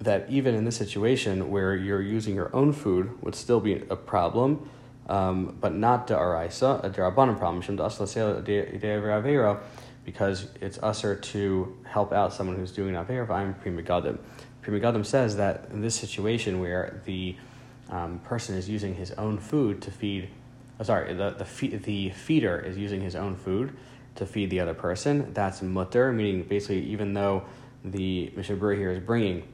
that 0.00 0.26
even 0.30 0.54
in 0.54 0.64
this 0.64 0.76
situation 0.76 1.50
where 1.50 1.74
you're 1.74 2.02
using 2.02 2.34
your 2.34 2.54
own 2.54 2.72
food 2.72 3.20
would 3.22 3.34
still 3.34 3.60
be 3.60 3.74
a 3.90 3.96
problem, 3.96 4.68
um, 5.08 5.56
but 5.60 5.74
not 5.74 6.06
the 6.06 6.14
araisa, 6.14 6.84
a 6.84 6.90
derabanan 6.90 7.38
problem. 7.38 7.62
Because 10.04 10.46
it's 10.60 10.78
usher 10.82 11.16
to 11.16 11.76
help 11.84 12.12
out 12.12 12.32
someone 12.32 12.56
who's 12.56 12.72
doing 12.72 12.96
an 12.96 13.04
avera. 13.04 13.30
I'm 13.30 13.54
Pri 13.54 13.72
Megadim. 13.72 15.04
Says 15.04 15.36
that 15.36 15.68
in 15.70 15.82
this 15.82 15.94
situation 15.94 16.60
where 16.60 17.02
the 17.04 17.36
um, 17.90 18.18
person 18.20 18.56
is 18.56 18.68
using 18.68 18.94
his 18.94 19.12
own 19.12 19.38
food 19.38 19.82
to 19.82 19.90
feed, 19.90 20.28
oh, 20.78 20.82
sorry, 20.84 21.12
the, 21.14 21.30
the, 21.30 21.44
fe- 21.44 21.76
the 21.76 22.10
feeder 22.10 22.58
is 22.58 22.76
using 22.76 23.00
his 23.00 23.16
own 23.16 23.34
food 23.36 23.74
to 24.18 24.26
feed 24.26 24.50
the 24.50 24.60
other 24.60 24.74
person, 24.74 25.32
that's 25.32 25.62
mutter, 25.62 26.12
meaning 26.12 26.42
basically 26.42 26.84
even 26.86 27.14
though 27.14 27.44
the 27.84 28.32
Mishnah 28.36 28.56
here 28.74 28.90
is 28.90 28.98
bringing 28.98 29.44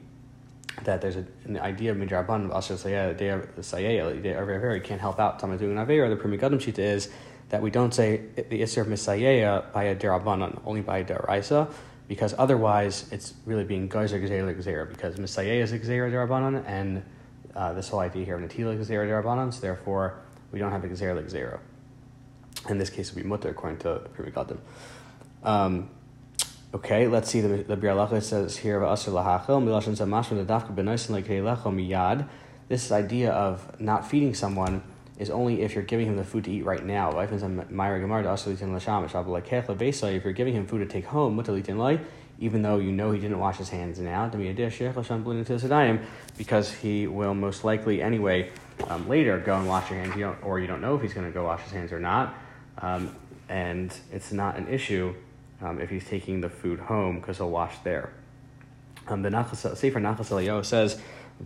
that 0.83 1.01
there's 1.01 1.15
a, 1.15 1.25
an 1.45 1.57
idea 1.59 1.91
of 1.91 1.97
midraban 1.97 2.45
of 2.45 2.51
asher 2.51 2.73
sayaya, 2.73 3.15
you 4.75 4.81
can't 4.81 4.99
help 4.99 5.19
out 5.19 5.39
someone 5.39 5.59
doing 5.59 5.77
an 5.77 5.85
avera. 5.85 6.09
The 6.09 6.15
Pri 6.15 6.35
Megadim 6.35 6.59
shita 6.59 6.79
is 6.79 7.09
that 7.49 7.61
we 7.61 7.69
don't 7.69 7.93
say 7.93 8.21
the 8.35 8.61
isser 8.61 8.81
of 8.81 8.87
misayaya 8.87 9.71
by 9.71 9.83
a 9.83 9.95
derabanan, 9.95 10.59
only 10.65 10.81
by 10.81 10.97
a 10.97 11.05
deraisa, 11.05 11.71
because 12.07 12.33
otherwise 12.37 13.07
it's 13.11 13.35
really 13.45 13.63
being 13.63 13.87
geyser 13.87 14.19
gzeira 14.19 14.53
gzeira, 14.59 14.89
because 14.89 15.15
misayaya 15.15 15.61
is 15.61 15.71
gzeira 15.71 16.11
derabanan, 16.11 16.65
and 16.65 17.03
uh, 17.55 17.71
this 17.73 17.89
whole 17.89 17.99
idea 17.99 18.25
here 18.25 18.35
of 18.35 18.41
natila 18.41 18.77
gzeira 18.77 19.07
derabanan, 19.07 19.53
so 19.53 19.61
therefore 19.61 20.15
we 20.51 20.57
don't 20.59 20.71
have 20.71 20.83
a 20.83 20.87
gzeira 20.87 21.23
gzeira. 21.23 21.59
In 22.69 22.77
this 22.77 22.89
case, 22.89 23.09
it 23.09 23.15
would 23.15 23.23
be 23.23 23.29
mutter 23.29 23.49
according 23.49 23.79
to 23.79 24.01
Pri 24.13 24.31
Megadim. 24.31 24.57
Um, 25.43 25.89
Okay, 26.75 27.07
let's 27.07 27.29
see. 27.29 27.39
The 27.39 27.63
the 27.63 28.19
says 28.19 28.57
here 28.57 28.81
about 28.81 28.97
Asr 28.97 29.13
lahachel 29.13 29.63
milashon 29.63 29.95
zamashma 29.95 30.45
dafka 30.45 30.75
benoisin 30.75 31.23
lekeilecho 31.23 31.71
miyad. 31.73 32.27
This 32.67 32.91
idea 32.91 33.31
of 33.31 33.79
not 33.79 34.09
feeding 34.09 34.33
someone 34.33 34.83
is 35.17 35.29
only 35.29 35.61
if 35.61 35.73
you're 35.73 35.85
giving 35.85 36.07
him 36.07 36.17
the 36.17 36.25
food 36.25 36.43
to 36.43 36.51
eat 36.51 36.65
right 36.65 36.83
now. 36.83 37.17
If 37.17 37.31
you're 40.25 40.33
giving 40.33 40.53
him 40.53 40.67
food 40.67 40.79
to 40.79 40.85
take 40.85 41.05
home, 41.05 41.95
even 42.39 42.61
though 42.61 42.77
you 42.79 42.91
know 42.91 43.11
he 43.11 43.21
didn't 43.21 43.39
wash 43.39 43.57
his 43.57 43.69
hands 43.69 43.99
now, 43.99 44.27
because 46.37 46.73
he 46.73 47.07
will 47.07 47.33
most 47.33 47.63
likely 47.63 48.01
anyway 48.01 48.49
um, 48.89 49.07
later 49.07 49.39
go 49.39 49.55
and 49.55 49.65
wash 49.69 49.89
your 49.89 50.01
hands, 50.01 50.13
you 50.17 50.23
don't, 50.23 50.43
or 50.43 50.59
you 50.59 50.67
don't 50.67 50.81
know 50.81 50.95
if 50.95 51.01
he's 51.01 51.13
going 51.13 51.25
to 51.25 51.31
go 51.31 51.45
wash 51.45 51.61
his 51.61 51.71
hands 51.71 51.93
or 51.93 52.01
not, 52.01 52.35
um, 52.79 53.15
and 53.49 53.93
it's 54.11 54.31
not 54.31 54.57
an 54.57 54.67
issue 54.67 55.13
um, 55.61 55.79
if 55.79 55.89
he's 55.89 56.05
taking 56.05 56.41
the 56.41 56.49
food 56.49 56.79
home 56.79 57.19
because 57.19 57.37
he'll 57.37 57.49
wash 57.49 57.77
there. 57.83 58.11
Um, 59.07 59.21
the 59.21 59.29
Nachas, 59.29 59.77
Sefer 59.77 59.99
Nachas 59.99 60.29
Eliyahu 60.29 60.65
says 60.65 60.99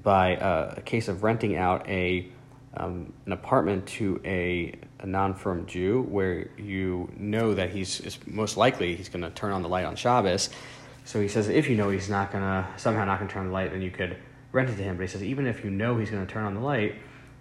by 0.04 0.38
uh, 0.38 0.76
a 0.78 0.82
case 0.82 1.08
of 1.08 1.24
renting 1.24 1.58
out 1.58 1.88
a 1.90 2.30
um, 2.78 3.14
an 3.26 3.32
apartment 3.32 3.88
to 3.88 4.22
a, 4.24 4.76
a 5.00 5.06
non-firm 5.06 5.66
Jew 5.66 6.04
where 6.04 6.50
you 6.58 7.12
know 7.18 7.56
that 7.56 7.72
he's 7.72 8.20
most 8.28 8.58
likely 8.58 8.96
he's 8.96 9.10
going 9.10 9.24
to 9.24 9.32
turn 9.32 9.52
on 9.52 9.64
the 9.64 9.70
light 9.70 9.86
on 9.86 9.96
Shabbos. 9.96 10.50
So 11.04 11.20
he 11.20 11.28
says 11.28 11.50
if 11.50 11.68
you 11.68 11.76
know 11.76 11.90
he's 11.90 12.10
not 12.10 12.32
going 12.32 12.44
to 12.44 12.68
somehow 12.78 13.06
not 13.06 13.18
going 13.18 13.28
to 13.28 13.34
turn 13.34 13.42
on 13.42 13.48
the 13.48 13.54
light, 13.54 13.72
then 13.72 13.82
you 13.82 13.90
could 13.90 14.18
rent 14.52 14.70
it 14.70 14.76
to 14.78 14.84
him. 14.84 14.98
But 14.98 15.04
he 15.04 15.08
says 15.08 15.24
even 15.24 15.48
if 15.48 15.64
you 15.64 15.72
know 15.72 15.98
he's 15.98 16.12
going 16.12 16.26
to 16.26 16.32
turn 16.32 16.46
on 16.46 16.54
the 16.54 16.62
light, 16.62 16.96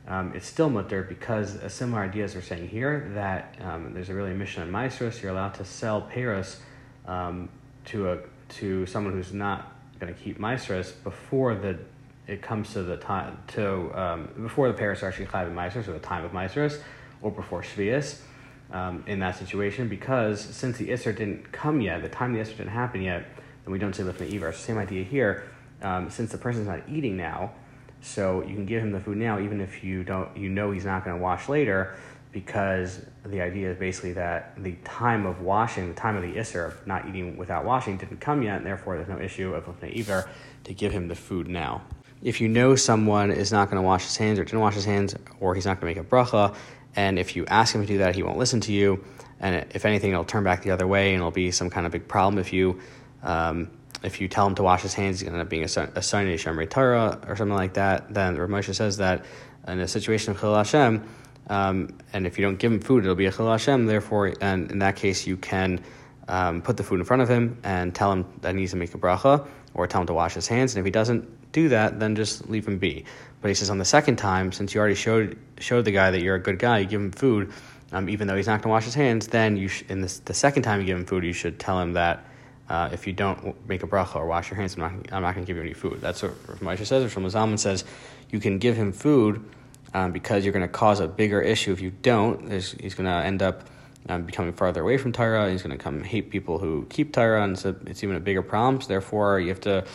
um, 0.08 0.32
it's 0.34 0.46
still 0.46 0.70
mutter 0.70 1.02
because 1.02 1.56
a 1.56 1.68
similar 1.68 2.02
ideas 2.02 2.34
are 2.34 2.40
saying 2.40 2.68
here 2.68 3.10
that 3.14 3.56
um, 3.60 3.92
there's 3.92 4.08
a 4.08 4.14
really 4.14 4.32
mission 4.32 4.62
in 4.62 4.72
Maasros, 4.72 5.22
you're 5.22 5.30
allowed 5.30 5.54
to 5.54 5.64
sell 5.66 6.00
Paris 6.00 6.60
um, 7.06 7.50
to 7.86 8.10
a 8.10 8.18
to 8.48 8.86
someone 8.86 9.12
who's 9.12 9.34
not 9.34 9.76
going 10.00 10.12
to 10.12 10.18
keep 10.18 10.38
Maasros 10.38 10.92
before 11.04 11.54
the 11.54 11.78
it 12.26 12.40
comes 12.40 12.72
to 12.72 12.82
the 12.82 12.96
time 12.96 13.38
to 13.48 13.90
um, 13.98 14.28
before 14.40 14.68
the 14.68 14.74
Paris 14.74 15.02
are 15.02 15.08
actually 15.08 15.26
chayv 15.26 15.52
Maasros 15.52 15.86
or 15.88 15.92
the 15.92 15.98
time 15.98 16.24
of 16.24 16.32
Maasros 16.32 16.80
or 17.20 17.30
before 17.30 17.62
Shvius 17.62 18.20
um, 18.70 19.04
in 19.06 19.18
that 19.18 19.36
situation 19.36 19.88
because 19.88 20.40
since 20.40 20.78
the 20.78 20.88
Isser 20.88 21.14
didn't 21.14 21.52
come 21.52 21.82
yet, 21.82 22.00
the 22.00 22.08
time 22.08 22.32
the 22.32 22.40
Isser 22.40 22.56
didn't 22.56 22.68
happen 22.68 23.02
yet, 23.02 23.26
then 23.64 23.72
we 23.72 23.78
don't 23.78 23.94
say 23.94 24.04
Lifnei 24.04 24.32
Ivar. 24.32 24.52
Same 24.52 24.78
idea 24.78 25.04
here. 25.04 25.44
Um, 25.82 26.10
since 26.10 26.32
the 26.32 26.38
person's 26.38 26.66
not 26.66 26.80
eating 26.88 27.16
now, 27.16 27.52
so 28.00 28.42
you 28.42 28.54
can 28.54 28.66
give 28.66 28.82
him 28.82 28.92
the 28.92 29.00
food 29.00 29.16
now, 29.16 29.40
even 29.40 29.60
if 29.60 29.82
you 29.82 30.04
don't, 30.04 30.36
you 30.36 30.48
know 30.48 30.70
he's 30.70 30.84
not 30.84 31.04
going 31.04 31.16
to 31.16 31.22
wash 31.22 31.48
later, 31.48 31.96
because 32.32 33.00
the 33.24 33.40
idea 33.40 33.70
is 33.70 33.78
basically 33.78 34.12
that 34.12 34.52
the 34.62 34.72
time 34.84 35.26
of 35.26 35.40
washing, 35.40 35.88
the 35.88 35.94
time 35.94 36.14
of 36.14 36.22
the 36.22 36.34
isser 36.34 36.66
of 36.66 36.86
not 36.86 37.08
eating 37.08 37.36
without 37.36 37.64
washing, 37.64 37.96
didn't 37.96 38.20
come 38.20 38.42
yet, 38.42 38.58
and 38.58 38.66
therefore 38.66 38.96
there's 38.96 39.08
no 39.08 39.18
issue 39.18 39.54
of 39.54 39.66
iver 39.82 40.28
to 40.64 40.74
give 40.74 40.92
him 40.92 41.08
the 41.08 41.14
food 41.14 41.48
now. 41.48 41.82
If 42.22 42.40
you 42.40 42.48
know 42.48 42.76
someone 42.76 43.30
is 43.30 43.52
not 43.52 43.70
going 43.70 43.80
to 43.80 43.86
wash 43.86 44.04
his 44.04 44.16
hands 44.16 44.38
or 44.38 44.44
didn't 44.44 44.60
wash 44.60 44.74
his 44.74 44.84
hands, 44.84 45.14
or 45.40 45.54
he's 45.54 45.66
not 45.66 45.80
going 45.80 45.94
to 45.94 46.00
make 46.00 46.06
a 46.06 46.10
bracha, 46.10 46.54
and 46.96 47.18
if 47.18 47.36
you 47.36 47.46
ask 47.46 47.74
him 47.74 47.80
to 47.80 47.86
do 47.86 47.98
that, 47.98 48.14
he 48.14 48.22
won't 48.22 48.38
listen 48.38 48.60
to 48.62 48.72
you, 48.72 49.04
and 49.40 49.66
if 49.74 49.84
anything, 49.84 50.10
it'll 50.10 50.24
turn 50.24 50.44
back 50.44 50.62
the 50.62 50.70
other 50.70 50.86
way, 50.86 51.14
and 51.14 51.20
it'll 51.20 51.30
be 51.30 51.50
some 51.50 51.70
kind 51.70 51.86
of 51.86 51.92
big 51.92 52.08
problem 52.08 52.38
if 52.38 52.52
you. 52.52 52.80
Um, 53.22 53.70
if 54.02 54.20
you 54.20 54.28
tell 54.28 54.46
him 54.46 54.54
to 54.56 54.62
wash 54.62 54.82
his 54.82 54.94
hands, 54.94 55.20
he's 55.20 55.24
going 55.24 55.34
to 55.34 55.40
end 55.40 55.46
up 55.46 55.50
being 55.50 55.64
a 55.64 55.68
son 55.68 55.88
of 55.88 55.94
Shemrei 55.94 56.68
Torah 56.70 57.20
or 57.26 57.36
something 57.36 57.56
like 57.56 57.74
that. 57.74 58.12
Then 58.12 58.36
Rav 58.36 58.48
Moshe 58.48 58.74
says 58.74 58.98
that 58.98 59.24
in 59.66 59.80
a 59.80 59.88
situation 59.88 60.32
of 60.32 60.40
Chil 60.40 60.54
Hashem, 60.54 61.02
um, 61.48 61.98
and 62.12 62.26
if 62.26 62.38
you 62.38 62.44
don't 62.44 62.58
give 62.58 62.72
him 62.72 62.80
food, 62.80 63.04
it'll 63.04 63.16
be 63.16 63.26
a 63.26 63.32
Chil 63.32 63.50
Hashem. 63.50 63.86
Therefore, 63.86 64.34
and 64.40 64.70
in 64.70 64.78
that 64.80 64.96
case, 64.96 65.26
you 65.26 65.36
can 65.36 65.80
um, 66.28 66.62
put 66.62 66.76
the 66.76 66.84
food 66.84 67.00
in 67.00 67.04
front 67.04 67.22
of 67.22 67.28
him 67.28 67.58
and 67.64 67.94
tell 67.94 68.12
him 68.12 68.26
that 68.42 68.54
he 68.54 68.60
needs 68.60 68.72
to 68.72 68.76
make 68.76 68.94
a 68.94 68.98
bracha, 68.98 69.46
or 69.74 69.86
tell 69.86 70.02
him 70.02 70.06
to 70.06 70.14
wash 70.14 70.34
his 70.34 70.46
hands. 70.46 70.74
And 70.74 70.80
if 70.80 70.84
he 70.84 70.90
doesn't 70.90 71.52
do 71.52 71.70
that, 71.70 71.98
then 71.98 72.14
just 72.14 72.48
leave 72.48 72.66
him 72.68 72.78
be. 72.78 73.04
But 73.40 73.48
he 73.48 73.54
says 73.54 73.70
on 73.70 73.78
the 73.78 73.84
second 73.84 74.16
time, 74.16 74.52
since 74.52 74.74
you 74.74 74.80
already 74.80 74.94
showed 74.94 75.38
showed 75.58 75.84
the 75.84 75.92
guy 75.92 76.10
that 76.10 76.22
you're 76.22 76.34
a 76.34 76.40
good 76.40 76.58
guy, 76.58 76.78
you 76.78 76.86
give 76.86 77.00
him 77.00 77.12
food, 77.12 77.52
um, 77.92 78.08
even 78.08 78.26
though 78.26 78.36
he's 78.36 78.46
not 78.46 78.62
going 78.62 78.62
to 78.62 78.68
wash 78.68 78.84
his 78.84 78.94
hands. 78.94 79.28
Then 79.28 79.56
you 79.56 79.68
sh- 79.68 79.84
in 79.88 80.00
this, 80.02 80.18
the 80.20 80.34
second 80.34 80.62
time 80.62 80.80
you 80.80 80.86
give 80.86 80.98
him 80.98 81.06
food, 81.06 81.24
you 81.24 81.32
should 81.32 81.58
tell 81.58 81.80
him 81.80 81.94
that 81.94 82.24
uh, 82.68 82.90
if 82.92 83.06
you 83.06 83.12
don't 83.12 83.68
make 83.68 83.82
a 83.82 83.86
bracha 83.86 84.16
or 84.16 84.26
wash 84.26 84.50
your 84.50 84.58
hands, 84.58 84.74
I'm 84.74 84.80
not, 84.80 84.92
I'm 85.12 85.22
not 85.22 85.34
going 85.34 85.44
to 85.44 85.46
give 85.46 85.56
you 85.56 85.62
any 85.62 85.74
food. 85.74 86.00
That's 86.00 86.22
what 86.22 86.32
Rav 86.60 86.78
says. 86.86 86.92
Or 86.92 87.20
Shlomo 87.20 87.30
Zalman 87.30 87.58
says 87.58 87.84
you 88.30 88.40
can 88.40 88.58
give 88.58 88.76
him 88.76 88.92
food 88.92 89.42
um, 89.94 90.12
because 90.12 90.44
you're 90.44 90.52
going 90.52 90.66
to 90.66 90.72
cause 90.72 91.00
a 91.00 91.08
bigger 91.08 91.40
issue 91.40 91.72
if 91.72 91.80
you 91.80 91.90
don't. 91.90 92.50
he's 92.50 92.94
going 92.94 93.06
to 93.06 93.24
end 93.24 93.42
up 93.42 93.68
um, 94.08 94.22
becoming 94.22 94.52
farther 94.52 94.82
away 94.82 94.98
from 94.98 95.12
Torah. 95.12 95.50
He's 95.50 95.62
going 95.62 95.76
to 95.76 95.82
come 95.82 96.02
hate 96.02 96.30
people 96.30 96.58
who 96.58 96.86
keep 96.90 97.12
Torah, 97.12 97.42
and 97.42 97.56
it's 97.86 98.04
even 98.04 98.16
a 98.16 98.20
bigger 98.20 98.42
problem. 98.42 98.80
So 98.80 98.88
therefore, 98.88 99.40
you 99.40 99.48
have 99.48 99.60
to, 99.62 99.86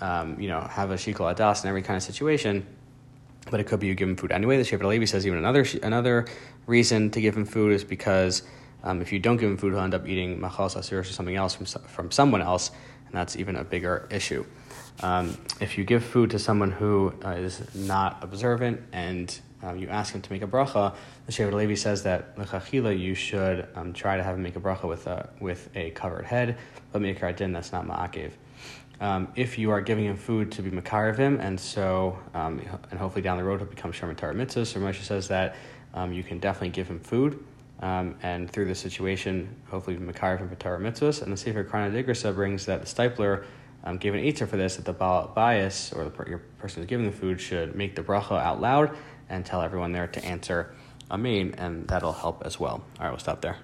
um, 0.00 0.40
you 0.40 0.48
know, 0.48 0.60
have 0.60 0.90
a 0.90 0.94
shikol 0.94 1.34
adas 1.34 1.62
in 1.62 1.68
every 1.68 1.82
kind 1.82 1.96
of 1.96 2.02
situation. 2.02 2.66
But 3.50 3.60
it 3.60 3.64
could 3.64 3.80
be 3.80 3.86
you 3.86 3.94
give 3.94 4.08
him 4.08 4.16
food 4.16 4.32
anyway. 4.32 4.58
The 4.58 4.62
Shevet 4.62 4.86
Levi 4.86 5.06
says 5.06 5.26
even 5.26 5.38
another 5.38 5.64
another 5.82 6.26
reason 6.66 7.10
to 7.12 7.20
give 7.20 7.34
him 7.34 7.46
food 7.46 7.72
is 7.72 7.82
because 7.82 8.42
um, 8.82 9.02
if 9.02 9.12
you 9.12 9.18
don't 9.18 9.36
give 9.36 9.50
him 9.50 9.56
food, 9.56 9.72
he'll 9.72 9.82
end 9.82 9.94
up 9.94 10.06
eating 10.06 10.40
machal 10.40 10.66
or 10.66 11.04
something 11.04 11.36
else 11.36 11.54
from 11.54 11.66
from 11.66 12.10
someone 12.10 12.42
else, 12.42 12.70
and 13.06 13.14
that's 13.14 13.36
even 13.36 13.56
a 13.56 13.64
bigger 13.64 14.08
issue. 14.10 14.44
Um, 15.00 15.36
if 15.60 15.78
you 15.78 15.84
give 15.84 16.04
food 16.04 16.30
to 16.30 16.38
someone 16.38 16.72
who 16.72 17.12
uh, 17.24 17.30
is 17.30 17.62
not 17.74 18.18
observant 18.22 18.80
and 18.92 19.38
um, 19.62 19.78
you 19.78 19.88
ask 19.88 20.12
him 20.12 20.22
to 20.22 20.32
make 20.32 20.42
a 20.42 20.46
bracha, 20.46 20.94
the 21.26 21.32
Shevet 21.32 21.52
Levi 21.52 21.74
says 21.74 22.02
that 22.04 22.36
lechachila 22.36 22.98
you 22.98 23.14
should 23.14 23.68
um, 23.74 23.92
try 23.92 24.16
to 24.16 24.22
have 24.22 24.36
him 24.36 24.42
make 24.42 24.56
a 24.56 24.60
bracha 24.60 24.88
with 24.88 25.06
a 25.06 25.28
with 25.40 25.68
a 25.74 25.90
covered 25.90 26.24
head, 26.24 26.58
but 26.92 27.02
make 27.02 27.20
din 27.36 27.52
that's 27.52 27.72
not 27.72 27.86
ma'akev. 27.86 28.32
Um, 29.00 29.28
if 29.36 29.58
you 29.58 29.70
are 29.70 29.80
giving 29.80 30.04
him 30.04 30.16
food 30.16 30.50
to 30.52 30.62
be 30.62 30.70
makar 30.70 31.08
of 31.08 31.16
him, 31.16 31.38
and 31.40 31.58
so 31.58 32.18
um, 32.34 32.60
and 32.90 32.98
hopefully 32.98 33.22
down 33.22 33.38
the 33.38 33.44
road 33.44 33.60
he'll 33.60 33.68
become 33.68 33.92
sherman 33.92 34.16
mitzvah. 34.36 34.66
So 34.66 34.80
Moshe 34.80 35.02
says 35.02 35.28
that 35.28 35.56
um, 35.94 36.12
you 36.12 36.22
can 36.24 36.38
definitely 36.38 36.70
give 36.70 36.88
him 36.88 37.00
food. 37.00 37.44
Um, 37.80 38.16
and 38.22 38.50
through 38.50 38.64
this 38.66 38.80
situation, 38.80 39.54
hopefully, 39.68 39.96
makar 39.96 40.34
of 40.34 40.40
him 40.40 40.56
Torah 40.56 40.80
mitzvahs. 40.80 41.22
And 41.22 41.32
the 41.32 41.36
Sefer 41.36 41.64
Krana 41.64 42.34
brings 42.34 42.66
that 42.66 42.84
the 42.84 42.86
Steipler 42.86 43.44
um, 43.84 43.98
gave 43.98 44.14
an 44.14 44.20
answer 44.20 44.46
for 44.46 44.56
this 44.56 44.76
that 44.76 44.84
the 44.84 44.92
bias 44.92 45.92
or 45.92 46.04
the 46.04 46.28
your 46.28 46.38
person 46.58 46.82
who's 46.82 46.88
giving 46.88 47.06
the 47.06 47.16
food 47.16 47.40
should 47.40 47.76
make 47.76 47.94
the 47.94 48.02
bracha 48.02 48.38
out 48.40 48.60
loud 48.60 48.96
and 49.28 49.46
tell 49.46 49.62
everyone 49.62 49.92
there 49.92 50.08
to 50.08 50.24
answer 50.24 50.74
Amen, 51.10 51.54
and 51.56 51.88
that'll 51.88 52.12
help 52.12 52.42
as 52.44 52.60
well. 52.60 52.82
All 52.98 53.04
right, 53.04 53.10
we'll 53.10 53.18
stop 53.18 53.40
there. 53.40 53.56